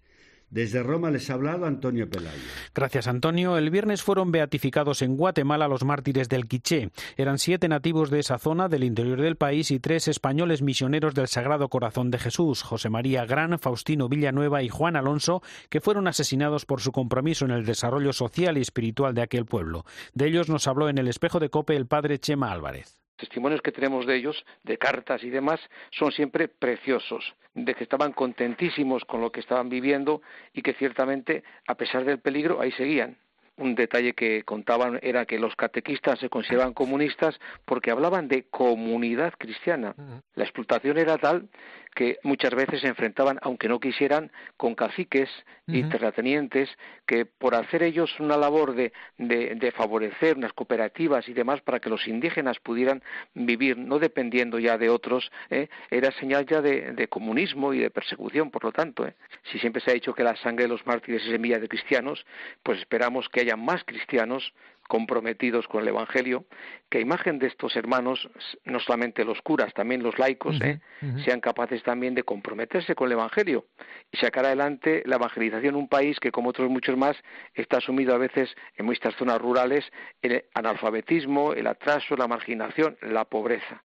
Desde 0.49 0.83
Roma 0.83 1.09
les 1.09 1.29
ha 1.29 1.33
hablado 1.33 1.65
Antonio 1.65 2.09
Pelayo. 2.09 2.39
Gracias, 2.73 3.07
Antonio. 3.07 3.57
El 3.57 3.71
viernes 3.71 4.03
fueron 4.03 4.31
beatificados 4.31 5.01
en 5.01 5.17
Guatemala 5.17 5.67
los 5.67 5.83
mártires 5.83 6.29
del 6.29 6.47
Quiché. 6.47 6.91
Eran 7.17 7.39
siete 7.39 7.67
nativos 7.67 8.09
de 8.09 8.19
esa 8.19 8.38
zona 8.38 8.69
del 8.69 8.83
interior 8.83 9.19
del 9.19 9.35
país 9.35 9.71
y 9.71 9.79
tres 9.79 10.07
españoles 10.07 10.61
misioneros 10.61 11.15
del 11.15 11.27
Sagrado 11.27 11.67
Corazón 11.67 12.11
de 12.11 12.19
Jesús, 12.19 12.61
José 12.61 12.89
María 12.89 13.25
Gran, 13.25 13.57
Faustino 13.59 14.07
Villanueva 14.07 14.61
y 14.61 14.69
Juan 14.69 14.95
Alonso, 14.95 15.41
que 15.69 15.81
fueron 15.81 16.07
asesinados 16.07 16.65
por 16.65 16.79
su 16.79 16.91
compromiso 16.91 17.45
en 17.45 17.51
el 17.51 17.65
desarrollo 17.65 18.13
social 18.13 18.57
y 18.57 18.61
espiritual 18.61 19.13
de 19.13 19.23
aquel 19.23 19.45
pueblo. 19.45 19.83
De 20.13 20.27
ellos 20.27 20.47
nos 20.47 20.67
habló 20.67 20.89
en 20.89 20.99
el 20.99 21.07
espejo 21.07 21.39
de 21.39 21.49
Cope 21.49 21.75
el 21.75 21.88
padre 21.88 22.19
Chema 22.19 22.51
Álvarez 22.51 23.05
testimonios 23.17 23.62
que 23.62 23.71
tenemos 23.71 24.06
de 24.06 24.15
ellos, 24.15 24.45
de 24.63 24.78
cartas 24.78 25.23
y 25.23 25.30
demás, 25.30 25.60
son 25.91 26.12
siempre 26.12 26.47
preciosos, 26.47 27.36
de 27.54 27.73
que 27.73 27.84
estaban 27.84 28.13
contentísimos 28.13 29.06
con 29.06 29.21
lo 29.21 29.32
que 29.32 29.39
estaban 29.39 29.69
viviendo 29.69 30.21
y 30.54 30.62
que 30.62 30.73
ciertamente, 30.73 31.43
a 31.67 31.75
pesar 31.75 32.06
del 32.06 32.19
peligro, 32.19 32.62
ahí 32.62 32.71
seguían. 32.71 33.17
Un 33.58 33.73
detalle 33.73 34.13
que 34.13 34.43
contaban 34.43 34.99
era 35.01 35.25
que 35.25 35.39
los 35.39 35.56
catequistas 35.56 36.19
se 36.19 36.30
consideraban 36.30 36.73
comunistas 36.73 37.39
porque 37.63 37.89
hablaban 37.89 38.28
de 38.28 38.43
comunidad 38.49 39.34
cristiana. 39.38 39.95
La 40.34 40.43
explotación 40.43 40.97
era 40.97 41.17
tal 41.17 41.47
que 41.95 42.19
muchas 42.23 42.53
veces 42.53 42.81
se 42.81 42.88
enfrentaban, 42.88 43.39
aunque 43.41 43.69
no 43.69 43.79
quisieran, 43.79 44.31
con 44.58 44.75
caciques 44.75 45.29
y 45.67 45.81
terratenientes 45.84 46.69
que 47.08 47.25
por 47.25 47.55
hacer 47.55 47.81
ellos 47.81 48.19
una 48.19 48.38
labor 48.38 48.75
de, 48.75 48.91
de, 49.17 49.71
favorecer 49.71 50.38
unas 50.38 50.53
cooperativas 50.53 51.27
y 51.27 51.34
demás 51.34 51.62
para 51.62 51.79
que 51.79 51.89
los 51.89 52.08
indígenas 52.08 52.60
pudieran 52.60 53.01
vivir 53.34 53.75
no 53.75 53.97
dependiendo 53.97 54.60
ya 54.60 54.77
de 54.77 54.89
otros, 54.89 55.31
¿eh? 55.49 55.69
era 55.89 56.12
señal 56.12 56.45
ya 56.45 56.62
de, 56.62 57.08
comunismo 57.08 57.73
y 57.73 57.79
de 57.79 57.89
persecución, 57.89 58.51
por 58.51 58.63
lo 58.65 58.71
tanto. 58.71 59.08
¿eh? 59.08 59.15
Si 59.51 59.58
siempre 59.58 59.81
se 59.81 59.89
ha 59.89 59.93
dicho 59.95 60.13
que 60.13 60.23
la 60.23 60.36
sangre 60.36 60.65
de 60.65 60.69
los 60.69 60.86
mártires 60.86 61.23
es 61.23 61.31
semilla 61.31 61.58
de 61.58 61.67
cristianos, 61.67 62.23
pues 62.62 62.79
esperamos 62.79 63.27
que 63.29 63.41
haya 63.41 63.55
más 63.55 63.84
cristianos 63.86 64.53
comprometidos 64.88 65.67
con 65.67 65.82
el 65.82 65.88
Evangelio, 65.88 66.45
que 66.89 67.00
a 67.00 67.02
imagen 67.02 67.39
de 67.39 67.48
estos 67.48 67.76
hermanos, 67.76 68.30
no 68.65 68.80
solamente 68.80 69.24
los 69.24 69.41
curas, 69.41 69.74
también 69.74 70.04
los 70.04 70.19
laicos, 70.19 70.60
¿eh? 70.62 70.80
sean 71.24 71.39
capaces 71.39 71.82
también 71.84 72.15
de 72.15 72.24
comprometerse 72.24 72.95
con 72.95 73.08
el 73.08 73.13
Evangelio 73.13 73.67
y 74.12 74.17
sacar 74.17 74.45
adelante 74.45 75.04
la 75.06 75.15
evangelización 75.15 75.76
en 75.76 75.82
un 75.82 75.88
país 75.88 76.19
que, 76.19 76.32
como 76.32 76.50
otros 76.50 76.69
muchos 76.69 76.98
más, 76.98 77.15
está 77.54 77.80
sumido 77.80 78.13
a 78.13 78.17
veces 78.17 78.56
en 78.76 78.86
muchas 78.86 79.15
zonas 79.15 79.41
rurales 79.41 79.86
el 80.21 80.45
analfabetismo, 80.54 81.54
el 81.54 81.67
atraso, 81.67 82.15
la 82.15 82.28
marginación, 82.28 82.98
la 83.02 83.26
pobreza. 83.26 83.85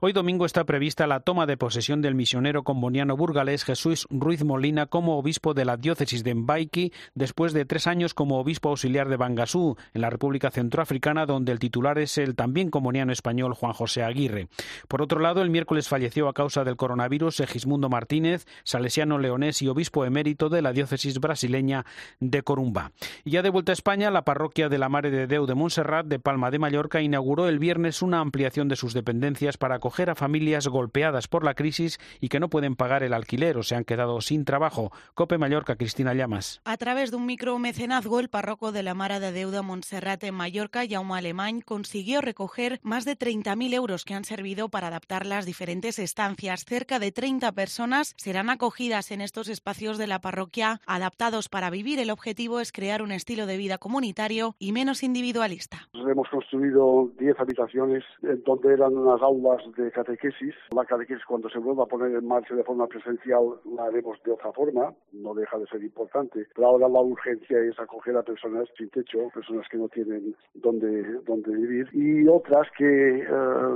Hoy 0.00 0.12
domingo 0.12 0.44
está 0.44 0.64
prevista 0.64 1.06
la 1.06 1.20
toma 1.20 1.46
de 1.46 1.56
posesión 1.56 2.02
del 2.02 2.14
misionero 2.14 2.64
comboniano 2.64 3.16
burgalés 3.16 3.64
Jesús 3.64 4.06
Ruiz 4.10 4.44
Molina 4.44 4.86
como 4.86 5.16
obispo 5.16 5.54
de 5.54 5.64
la 5.64 5.76
diócesis 5.76 6.24
de 6.24 6.34
Mbaiki 6.34 6.92
después 7.14 7.52
de 7.52 7.64
tres 7.64 7.86
años 7.86 8.12
como 8.12 8.38
obispo 8.38 8.70
auxiliar 8.70 9.08
de 9.08 9.16
Bangasú, 9.16 9.76
en 9.94 10.00
la 10.00 10.10
República 10.10 10.50
Centroafricana, 10.50 11.24
donde 11.24 11.52
el 11.52 11.58
titular 11.58 11.98
es 11.98 12.18
el 12.18 12.34
también 12.34 12.70
comboniano 12.70 13.12
español 13.12 13.54
Juan 13.54 13.72
José 13.72 14.02
Aguirre. 14.02 14.48
Por 14.88 15.00
otro 15.00 15.20
lado, 15.20 15.40
el 15.40 15.50
miércoles 15.50 15.88
falleció 15.88 16.28
a 16.28 16.34
causa 16.34 16.64
del 16.64 16.76
coronavirus 16.76 17.36
Segismundo 17.36 17.88
Martínez, 17.88 18.46
salesiano 18.64 19.18
leonés 19.18 19.62
y 19.62 19.68
obispo 19.68 20.04
emérito 20.04 20.48
de 20.48 20.62
la 20.62 20.72
diócesis 20.72 21.20
brasileña 21.20 21.86
de 22.20 22.42
Corumba. 22.42 22.92
Y 23.24 23.30
ya 23.30 23.42
de 23.42 23.50
vuelta 23.50 23.72
a 23.72 23.74
España, 23.74 24.10
la 24.10 24.24
parroquia 24.24 24.68
de 24.68 24.78
la 24.78 24.88
Mare 24.88 25.10
de 25.10 25.26
Deu 25.26 25.46
de 25.46 25.54
Montserrat 25.54 26.06
de 26.06 26.18
Palma 26.18 26.50
de 26.50 26.58
Mallorca 26.58 27.00
inauguró 27.00 27.48
el 27.48 27.58
viernes 27.58 28.02
una 28.02 28.20
ampliación 28.20 28.68
de 28.68 28.76
sus 28.76 28.92
dependencias 28.92 29.43
para 29.52 29.76
acoger 29.76 30.10
a 30.10 30.14
familias 30.14 30.66
golpeadas 30.66 31.28
por 31.28 31.44
la 31.44 31.54
crisis 31.54 31.98
y 32.20 32.28
que 32.28 32.40
no 32.40 32.48
pueden 32.48 32.76
pagar 32.76 33.02
el 33.02 33.12
alquiler 33.12 33.56
o 33.58 33.62
se 33.62 33.76
han 33.76 33.84
quedado 33.84 34.20
sin 34.20 34.44
trabajo. 34.44 34.90
Cope 35.14 35.38
Mallorca, 35.38 35.76
Cristina 35.76 36.14
Llamas. 36.14 36.60
A 36.64 36.76
través 36.76 37.10
de 37.10 37.18
un 37.18 37.26
micromecenazgo, 37.26 38.20
el 38.20 38.28
párroco 38.28 38.72
de 38.72 38.82
la 38.82 38.94
Mara 38.94 39.20
de 39.20 39.32
Deuda 39.32 39.62
Montserrat 39.62 40.24
en 40.24 40.34
Mallorca, 40.34 40.82
Jaume 40.88 41.18
Alemán, 41.18 41.60
consiguió 41.60 42.20
recoger 42.20 42.80
más 42.82 43.04
de 43.04 43.18
30.000 43.18 43.74
euros 43.74 44.04
que 44.04 44.14
han 44.14 44.24
servido 44.24 44.68
para 44.68 44.88
adaptar 44.88 45.26
las 45.26 45.46
diferentes 45.46 45.98
estancias. 45.98 46.64
Cerca 46.64 46.98
de 46.98 47.12
30 47.12 47.52
personas 47.52 48.14
serán 48.16 48.50
acogidas 48.50 49.10
en 49.10 49.20
estos 49.20 49.48
espacios 49.48 49.98
de 49.98 50.06
la 50.06 50.20
parroquia 50.20 50.80
adaptados 50.86 51.48
para 51.48 51.70
vivir. 51.70 51.98
El 51.98 52.10
objetivo 52.10 52.60
es 52.60 52.72
crear 52.72 53.02
un 53.02 53.12
estilo 53.12 53.46
de 53.46 53.56
vida 53.56 53.78
comunitario 53.78 54.54
y 54.58 54.72
menos 54.72 55.02
individualista. 55.02 55.88
Hemos 55.92 56.28
construido 56.28 57.10
10 57.18 57.38
habitaciones 57.40 58.04
en 58.22 58.42
donde 58.44 58.72
eran 58.72 58.96
unas 58.96 59.20
aulas 59.20 59.33
aulas 59.34 59.62
de 59.76 59.90
catequesis. 59.90 60.54
La 60.74 60.84
catequesis 60.84 61.24
cuando 61.26 61.48
se 61.48 61.58
vuelva 61.58 61.84
a 61.84 61.86
poner 61.86 62.12
en 62.16 62.26
marcha 62.26 62.54
de 62.54 62.64
forma 62.64 62.86
presencial 62.86 63.60
la 63.76 63.86
haremos 63.86 64.22
de 64.22 64.32
otra 64.32 64.52
forma, 64.52 64.94
no 65.12 65.34
deja 65.34 65.58
de 65.58 65.66
ser 65.66 65.82
importante, 65.82 66.46
pero 66.54 66.68
ahora 66.68 66.88
la 66.88 67.00
urgencia 67.00 67.58
es 67.58 67.78
acoger 67.78 68.16
a 68.16 68.22
personas 68.22 68.68
sin 68.76 68.88
techo, 68.90 69.28
personas 69.32 69.66
que 69.68 69.78
no 69.78 69.88
tienen 69.88 70.34
dónde, 70.54 71.20
dónde 71.24 71.50
vivir 71.50 71.88
y 71.92 72.26
otras 72.28 72.68
que 72.76 73.20
eh, 73.20 73.26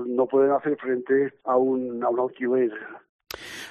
no 0.07 0.27
pueden 0.27 0.53
hacer 0.53 0.77
frente 0.77 1.33
a 1.45 1.57
un, 1.57 2.03
a 2.03 2.09
un 2.09 2.21
alquiler 2.21 2.73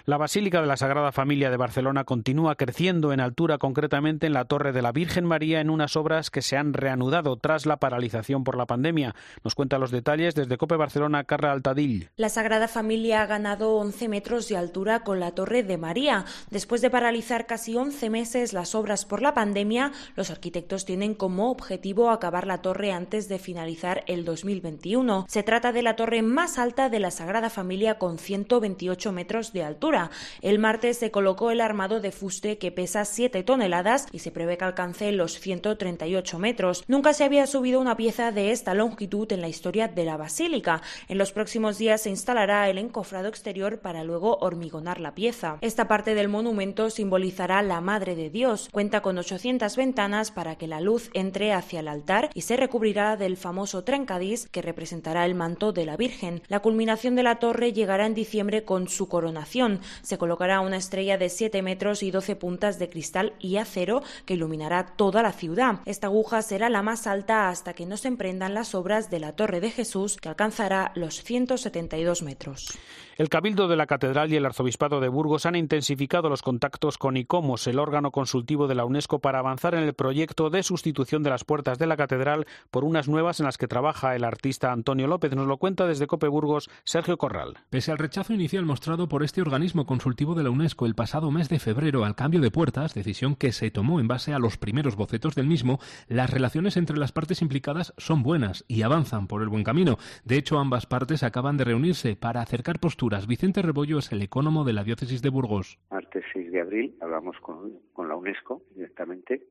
la 0.07 0.15
Basílica 0.15 0.61
de 0.61 0.67
la 0.67 0.77
Sagrada 0.77 1.11
Familia 1.11 1.49
de 1.49 1.57
Barcelona 1.57 2.05
continúa 2.05 2.55
creciendo 2.55 3.11
en 3.11 3.19
altura, 3.19 3.57
concretamente 3.57 4.25
en 4.25 4.31
la 4.31 4.45
Torre 4.45 4.71
de 4.71 4.81
la 4.81 4.93
Virgen 4.93 5.25
María, 5.25 5.59
en 5.59 5.69
unas 5.69 5.97
obras 5.97 6.29
que 6.29 6.41
se 6.41 6.55
han 6.55 6.71
reanudado 6.71 7.35
tras 7.35 7.65
la 7.65 7.75
paralización 7.75 8.45
por 8.45 8.55
la 8.55 8.65
pandemia. 8.65 9.15
Nos 9.43 9.53
cuenta 9.53 9.77
los 9.77 9.91
detalles 9.91 10.33
desde 10.33 10.57
Cope 10.57 10.77
Barcelona, 10.77 11.25
Carla 11.25 11.51
Altadil. 11.51 12.09
La 12.15 12.29
Sagrada 12.29 12.69
Familia 12.69 13.21
ha 13.21 13.25
ganado 13.25 13.75
11 13.75 14.07
metros 14.07 14.47
de 14.47 14.55
altura 14.55 15.01
con 15.01 15.19
la 15.19 15.31
Torre 15.31 15.63
de 15.63 15.77
María. 15.77 16.23
Después 16.51 16.79
de 16.79 16.89
paralizar 16.89 17.45
casi 17.45 17.75
11 17.75 18.09
meses 18.09 18.53
las 18.53 18.75
obras 18.75 19.03
por 19.03 19.21
la 19.21 19.33
pandemia, 19.33 19.91
los 20.15 20.31
arquitectos 20.31 20.85
tienen 20.85 21.15
como 21.15 21.51
objetivo 21.51 22.11
acabar 22.11 22.47
la 22.47 22.61
torre 22.61 22.93
antes 22.93 23.27
de 23.27 23.39
finalizar 23.39 24.05
el 24.07 24.23
2021. 24.23 25.25
Se 25.27 25.43
trata 25.43 25.73
de 25.73 25.81
la 25.81 25.97
torre 25.97 26.21
más 26.21 26.59
alta 26.59 26.87
de 26.87 27.01
la 27.01 27.11
Sagrada 27.11 27.49
Familia 27.49 27.99
con 27.99 28.17
128 28.19 29.11
metros 29.11 29.51
de 29.51 29.63
altura. 29.65 29.96
El 30.41 30.59
martes 30.59 30.97
se 30.97 31.11
colocó 31.11 31.51
el 31.51 31.61
armado 31.61 31.99
de 31.99 32.11
fuste 32.11 32.57
que 32.57 32.71
pesa 32.71 33.05
7 33.05 33.43
toneladas 33.43 34.07
y 34.11 34.19
se 34.19 34.31
prevé 34.31 34.57
que 34.57 34.65
alcance 34.65 35.11
los 35.11 35.39
138 35.39 36.39
metros. 36.39 36.83
Nunca 36.87 37.13
se 37.13 37.23
había 37.23 37.47
subido 37.47 37.79
una 37.79 37.97
pieza 37.97 38.31
de 38.31 38.51
esta 38.51 38.73
longitud 38.73 39.31
en 39.31 39.41
la 39.41 39.49
historia 39.49 39.87
de 39.87 40.05
la 40.05 40.17
basílica. 40.17 40.81
En 41.07 41.17
los 41.17 41.31
próximos 41.31 41.77
días 41.77 42.01
se 42.01 42.09
instalará 42.09 42.69
el 42.69 42.77
encofrado 42.77 43.27
exterior 43.27 43.79
para 43.79 44.03
luego 44.03 44.37
hormigonar 44.41 44.99
la 44.99 45.15
pieza. 45.15 45.57
Esta 45.61 45.87
parte 45.87 46.15
del 46.15 46.27
monumento 46.27 46.89
simbolizará 46.89 47.61
la 47.61 47.81
Madre 47.81 48.15
de 48.15 48.29
Dios. 48.29 48.69
Cuenta 48.71 49.01
con 49.01 49.17
800 49.17 49.75
ventanas 49.75 50.31
para 50.31 50.55
que 50.55 50.67
la 50.67 50.81
luz 50.81 51.09
entre 51.13 51.53
hacia 51.53 51.79
el 51.79 51.87
altar 51.87 52.29
y 52.33 52.41
se 52.41 52.57
recubrirá 52.57 53.17
del 53.17 53.37
famoso 53.37 53.83
trencadís 53.83 54.47
que 54.47 54.61
representará 54.61 55.25
el 55.25 55.35
manto 55.35 55.71
de 55.71 55.85
la 55.85 55.97
Virgen. 55.97 56.41
La 56.47 56.59
culminación 56.59 57.15
de 57.15 57.23
la 57.23 57.39
torre 57.39 57.73
llegará 57.73 58.05
en 58.05 58.13
diciembre 58.13 58.63
con 58.63 58.87
su 58.87 59.07
coronación. 59.07 59.79
Se 60.01 60.17
colocará 60.17 60.59
una 60.61 60.77
estrella 60.77 61.17
de 61.17 61.29
7 61.29 61.61
metros 61.61 62.03
y 62.03 62.11
12 62.11 62.35
puntas 62.35 62.79
de 62.79 62.89
cristal 62.89 63.33
y 63.39 63.57
acero 63.57 64.03
que 64.25 64.35
iluminará 64.35 64.85
toda 64.85 65.21
la 65.21 65.31
ciudad. 65.31 65.79
Esta 65.85 66.07
aguja 66.07 66.41
será 66.41 66.69
la 66.69 66.81
más 66.81 67.07
alta 67.07 67.49
hasta 67.49 67.73
que 67.73 67.85
no 67.85 67.97
se 67.97 68.07
emprendan 68.07 68.53
las 68.53 68.75
obras 68.75 69.09
de 69.09 69.19
la 69.19 69.33
Torre 69.33 69.59
de 69.59 69.71
Jesús, 69.71 70.17
que 70.17 70.29
alcanzará 70.29 70.91
los 70.95 71.23
172 71.23 72.23
metros. 72.23 72.77
El 73.17 73.29
Cabildo 73.29 73.67
de 73.67 73.75
la 73.75 73.87
Catedral 73.87 74.31
y 74.31 74.35
el 74.35 74.45
Arzobispado 74.45 74.99
de 74.99 75.07
Burgos 75.07 75.47
han 75.47 75.55
intensificado 75.55 76.29
los 76.29 76.43
contactos 76.43 76.99
con 76.99 77.17
ICOMOS, 77.17 77.65
el 77.65 77.79
órgano 77.79 78.11
consultivo 78.11 78.67
de 78.67 78.75
la 78.75 78.85
UNESCO, 78.85 79.17
para 79.17 79.39
avanzar 79.39 79.73
en 79.73 79.81
el 79.81 79.95
proyecto 79.95 80.51
de 80.51 80.61
sustitución 80.61 81.23
de 81.23 81.31
las 81.31 81.43
puertas 81.43 81.79
de 81.79 81.87
la 81.87 81.97
Catedral 81.97 82.45
por 82.69 82.83
unas 82.83 83.07
nuevas 83.07 83.39
en 83.39 83.47
las 83.47 83.57
que 83.57 83.67
trabaja 83.67 84.15
el 84.15 84.23
artista 84.23 84.71
Antonio 84.71 85.07
López. 85.07 85.35
Nos 85.35 85.47
lo 85.47 85.57
cuenta 85.57 85.87
desde 85.87 86.05
Cope 86.05 86.27
Burgos 86.27 86.69
Sergio 86.83 87.17
Corral. 87.17 87.57
Pese 87.71 87.91
al 87.91 87.97
rechazo 87.97 88.35
inicial 88.35 88.65
mostrado 88.65 89.09
por 89.09 89.23
este 89.23 89.41
organismo 89.41 89.87
consultivo 89.87 90.35
de 90.35 90.43
la 90.43 90.51
UNESCO 90.51 90.85
el 90.85 90.93
pasado 90.93 91.31
mes 91.31 91.49
de 91.49 91.57
febrero 91.57 92.05
al 92.05 92.13
cambio 92.13 92.39
de 92.39 92.51
puertas, 92.51 92.93
decisión 92.93 93.35
que 93.35 93.51
se 93.51 93.71
tomó 93.71 93.99
en 93.99 94.07
base 94.07 94.31
a 94.35 94.37
los 94.37 94.57
primeros 94.57 94.95
bocetos 94.95 95.33
del 95.33 95.47
mismo, 95.47 95.79
las 96.07 96.29
relaciones 96.29 96.77
entre 96.77 96.99
las 96.99 97.13
partes 97.13 97.41
implicadas 97.41 97.95
son 97.97 98.21
buenas 98.21 98.63
y 98.67 98.83
avanzan 98.83 99.25
por 99.25 99.41
el 99.41 99.49
buen 99.49 99.63
camino. 99.63 99.97
De 100.23 100.37
hecho, 100.37 100.59
ambas 100.59 100.85
partes 100.85 101.23
acaban 101.23 101.57
de 101.57 101.63
reunirse 101.63 102.15
para 102.15 102.41
acercar 102.41 102.79
posturas 102.79 103.06
Vicente 103.07 103.61
Rebollo 103.61 103.99
es 103.99 104.11
el 104.11 104.21
ecónomo 104.21 104.65
de 104.65 104.73
la 104.73 104.83
diócesis 104.83 105.21
de 105.21 105.29
Burgos. 105.29 105.79
Martes 105.89 106.25
6 106.33 106.51
de 106.51 106.59
abril 106.59 106.97
hablamos 106.99 107.37
con, 107.39 107.79
con 107.93 108.09
la 108.09 108.15
UNESCO 108.15 108.63
directamente 108.75 109.47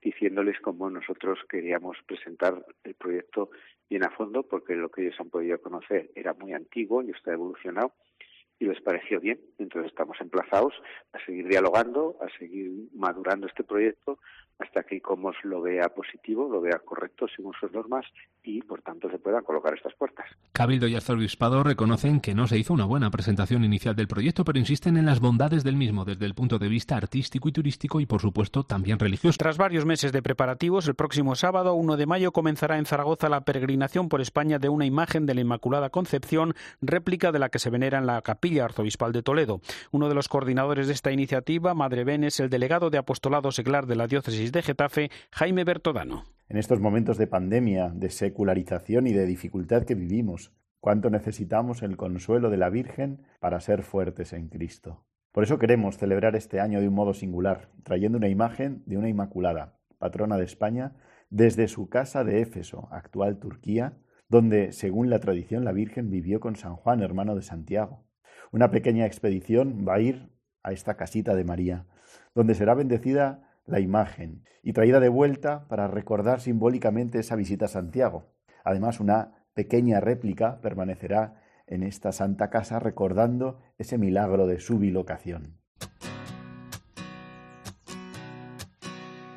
diciéndoles 0.00 0.58
cómo 0.60 0.88
nosotros 0.88 1.38
queríamos 1.48 1.98
presentar 2.06 2.64
el 2.82 2.94
proyecto 2.94 3.50
bien 3.90 4.04
a 4.04 4.10
fondo 4.10 4.42
porque 4.42 4.74
lo 4.74 4.88
que 4.90 5.02
ellos 5.02 5.20
han 5.20 5.28
podido 5.28 5.60
conocer 5.60 6.10
era 6.14 6.32
muy 6.32 6.54
antiguo 6.54 7.02
y 7.02 7.10
está 7.10 7.32
evolucionado 7.32 7.92
y 8.58 8.64
les 8.64 8.80
pareció 8.80 9.20
bien. 9.20 9.38
Entonces 9.58 9.90
estamos 9.90 10.18
emplazados 10.20 10.72
a 11.12 11.24
seguir 11.26 11.46
dialogando, 11.46 12.16
a 12.22 12.38
seguir 12.38 12.70
madurando 12.94 13.46
este 13.46 13.64
proyecto 13.64 14.18
hasta 14.58 14.84
que 14.84 14.96
ICOMOS 14.96 15.36
lo 15.44 15.62
vea 15.62 15.88
positivo, 15.88 16.48
lo 16.48 16.60
vea 16.60 16.78
correcto 16.84 17.26
según 17.34 17.52
sus 17.58 17.72
normas 17.72 18.04
y, 18.42 18.62
por 18.62 18.82
tanto, 18.82 19.10
se 19.10 19.18
puedan 19.18 19.42
colocar 19.42 19.74
estas 19.74 19.94
puertas. 19.94 20.26
Cabildo 20.52 20.86
y 20.86 20.94
Arzobispado 20.94 21.62
reconocen 21.62 22.20
que 22.20 22.34
no 22.34 22.46
se 22.46 22.58
hizo 22.58 22.72
una 22.72 22.84
buena 22.84 23.10
presentación 23.10 23.64
inicial 23.64 23.96
del 23.96 24.08
proyecto, 24.08 24.44
pero 24.44 24.58
insisten 24.58 24.96
en 24.96 25.06
las 25.06 25.20
bondades 25.20 25.64
del 25.64 25.76
mismo 25.76 26.04
desde 26.04 26.26
el 26.26 26.34
punto 26.34 26.58
de 26.58 26.68
vista 26.68 26.96
artístico 26.96 27.48
y 27.48 27.52
turístico 27.52 28.00
y, 28.00 28.06
por 28.06 28.20
supuesto, 28.20 28.62
también 28.62 28.98
religioso. 28.98 29.36
Tras 29.38 29.58
varios 29.58 29.84
meses 29.84 30.12
de 30.12 30.22
preparativos, 30.22 30.86
el 30.86 30.94
próximo 30.94 31.34
sábado, 31.34 31.74
1 31.74 31.96
de 31.96 32.06
mayo, 32.06 32.32
comenzará 32.32 32.78
en 32.78 32.86
Zaragoza 32.86 33.28
la 33.28 33.44
peregrinación 33.44 34.08
por 34.08 34.20
España 34.20 34.58
de 34.58 34.68
una 34.68 34.86
imagen 34.86 35.26
de 35.26 35.34
la 35.34 35.40
Inmaculada 35.40 35.90
Concepción, 35.90 36.54
réplica 36.80 37.32
de 37.32 37.38
la 37.38 37.48
que 37.48 37.58
se 37.58 37.70
venera 37.70 37.98
en 37.98 38.06
la 38.06 38.22
capilla 38.22 38.64
arzobispal 38.64 39.12
de 39.12 39.22
Toledo. 39.22 39.60
Uno 39.90 40.08
de 40.08 40.14
los 40.14 40.28
coordinadores 40.28 40.86
de 40.86 40.92
esta 40.92 41.10
iniciativa, 41.10 41.74
Madre 41.74 42.04
Ben, 42.04 42.24
es 42.24 42.40
el 42.40 42.50
delegado 42.50 42.90
de 42.90 42.98
apostolado 42.98 43.50
seglar 43.52 43.86
de 43.86 43.96
la 43.96 44.06
diócesis 44.06 44.43
de 44.52 44.62
Getafe, 44.62 45.10
Jaime 45.30 45.64
Bertodano. 45.64 46.24
En 46.48 46.56
estos 46.56 46.80
momentos 46.80 47.18
de 47.18 47.26
pandemia, 47.26 47.90
de 47.94 48.10
secularización 48.10 49.06
y 49.06 49.12
de 49.12 49.26
dificultad 49.26 49.84
que 49.84 49.94
vivimos, 49.94 50.52
cuánto 50.80 51.10
necesitamos 51.10 51.82
el 51.82 51.96
consuelo 51.96 52.50
de 52.50 52.58
la 52.58 52.68
Virgen 52.68 53.22
para 53.40 53.60
ser 53.60 53.82
fuertes 53.82 54.32
en 54.32 54.48
Cristo. 54.48 55.04
Por 55.32 55.42
eso 55.42 55.58
queremos 55.58 55.96
celebrar 55.96 56.36
este 56.36 56.60
año 56.60 56.80
de 56.80 56.88
un 56.88 56.94
modo 56.94 57.14
singular, 57.14 57.70
trayendo 57.82 58.18
una 58.18 58.28
imagen 58.28 58.82
de 58.86 58.98
una 58.98 59.08
Inmaculada, 59.08 59.78
patrona 59.98 60.36
de 60.36 60.44
España, 60.44 60.92
desde 61.30 61.66
su 61.66 61.88
casa 61.88 62.22
de 62.22 62.40
Éfeso, 62.40 62.88
actual 62.92 63.38
Turquía, 63.38 63.96
donde, 64.28 64.72
según 64.72 65.10
la 65.10 65.20
tradición, 65.20 65.64
la 65.64 65.72
Virgen 65.72 66.10
vivió 66.10 66.40
con 66.40 66.56
San 66.56 66.76
Juan, 66.76 67.02
hermano 67.02 67.34
de 67.34 67.42
Santiago. 67.42 68.04
Una 68.52 68.70
pequeña 68.70 69.06
expedición 69.06 69.84
va 69.88 69.94
a 69.94 70.00
ir 70.00 70.30
a 70.62 70.72
esta 70.72 70.96
casita 70.96 71.34
de 71.34 71.44
María, 71.44 71.86
donde 72.34 72.54
será 72.54 72.74
bendecida 72.74 73.43
la 73.66 73.80
imagen 73.80 74.44
y 74.62 74.72
traída 74.72 75.00
de 75.00 75.08
vuelta 75.08 75.66
para 75.68 75.88
recordar 75.88 76.40
simbólicamente 76.40 77.18
esa 77.18 77.36
visita 77.36 77.66
a 77.66 77.68
Santiago. 77.68 78.26
Además, 78.64 79.00
una 79.00 79.46
pequeña 79.54 80.00
réplica 80.00 80.60
permanecerá 80.60 81.42
en 81.66 81.82
esta 81.82 82.12
santa 82.12 82.50
casa 82.50 82.78
recordando 82.78 83.60
ese 83.78 83.98
milagro 83.98 84.46
de 84.46 84.60
su 84.60 84.78
bilocación. 84.78 85.63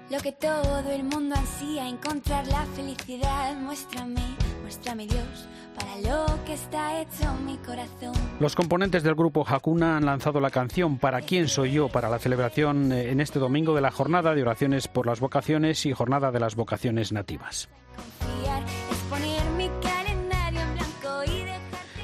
Lo 0.10 0.20
que 0.20 0.32
todo 0.32 0.90
el 0.90 1.04
mundo 1.04 1.36
ansía, 1.36 1.88
encontrar 1.88 2.48
la 2.48 2.64
felicidad, 2.76 3.56
muéstrame, 3.58 4.22
muéstrame 4.62 5.06
Dios 5.06 5.48
para 5.78 5.98
lo 5.98 6.44
que 6.46 6.54
está 6.54 7.02
hecho 7.02 7.34
mi 7.46 7.58
corazón. 7.58 8.14
Los 8.40 8.56
componentes 8.56 9.04
del 9.04 9.16
grupo 9.16 9.46
Hakuna 9.46 9.98
han 9.98 10.06
lanzado 10.06 10.40
la 10.40 10.50
canción 10.50 10.98
Para 10.98 11.22
quién 11.22 11.48
soy 11.48 11.74
yo 11.74 11.90
para 11.90 12.10
la 12.10 12.20
celebración 12.20 12.92
eh, 12.92 13.12
en 13.12 13.20
este 13.20 13.38
domingo 13.38 13.76
de 13.76 13.82
la 13.82 13.92
jornada 13.92 14.34
de 14.34 14.42
oraciones 14.42 14.88
por 14.88 15.06
las 15.06 15.20
vocaciones 15.20 15.86
y 15.86 15.92
jornada 15.92 16.32
de 16.32 16.40
las 16.40 16.56
vocaciones 16.56 17.12
nativas. 17.12 17.68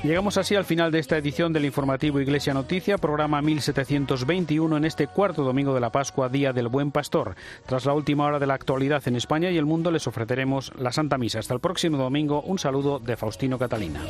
Llegamos 0.04 0.38
así 0.38 0.54
al 0.56 0.66
final 0.66 0.92
de 0.92 1.00
esta 1.00 1.18
edición 1.18 1.54
del 1.54 1.64
informativo 1.64 2.20
Iglesia 2.20 2.54
Noticia, 2.54 2.98
programa 2.98 3.42
1721 3.42 4.76
en 4.76 4.84
este 4.84 5.08
cuarto 5.08 5.46
domingo 5.46 5.74
de 5.74 5.80
la 5.80 5.94
Pascua, 5.94 6.28
Día 6.28 6.52
del 6.52 6.68
Buen 6.68 6.92
Pastor. 6.92 7.36
Tras 7.66 7.86
la 7.86 7.94
última 7.94 8.26
hora 8.26 8.38
de 8.38 8.46
la 8.46 8.54
actualidad 8.54 9.02
en 9.08 9.16
España 9.16 9.50
y 9.50 9.58
el 9.58 9.64
mundo, 9.64 9.92
les 9.92 10.06
ofreceremos 10.06 10.74
la 10.78 10.92
Santa 10.92 11.18
Misa. 11.18 11.40
Hasta 11.40 11.54
el 11.54 11.62
próximo 11.62 11.98
domingo, 11.98 12.42
un 12.42 12.60
saludo 12.60 13.00
de 13.00 13.16
Faustino 13.16 13.58
Catalina. 13.58 14.02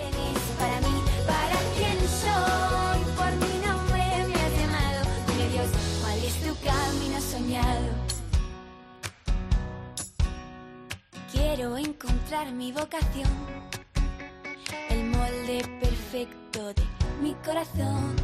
Quiero 11.31 11.77
encontrar 11.77 12.51
mi 12.51 12.71
vocación 12.71 13.29
perfecto 15.61 16.73
de 16.73 16.83
mi 17.21 17.33
corazón. 17.45 18.15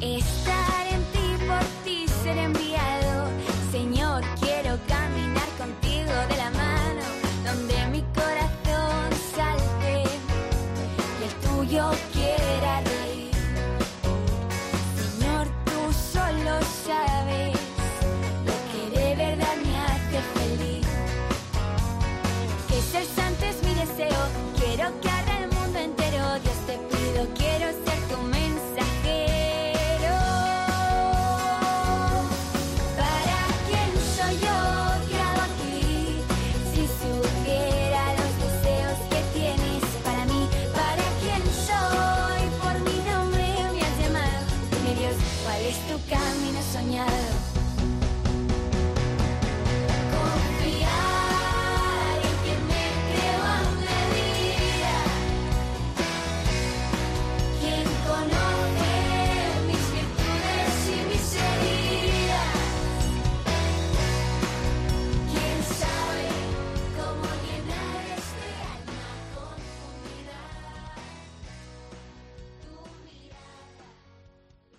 Estar 0.00 0.86
en 0.88 1.02
ti, 1.12 1.44
por 1.46 1.64
ti 1.84 2.06
ser 2.22 2.38
enviado. 2.38 3.28
Señor, 3.72 4.22
quiero 4.40 4.78
caminar 4.86 5.48
contigo 5.58 6.12
de 6.28 6.36
la 6.36 6.50
mano, 6.50 7.02
donde 7.44 7.86
mi 7.88 8.02
corazón 8.14 9.10
salte 9.34 10.04
y 11.20 11.24
el 11.24 11.34
tuyo 11.48 11.90
quiera. 12.12 12.82
Señor, 14.96 15.46
tú 15.64 15.92
solo 15.92 16.60
sabes 16.86 17.55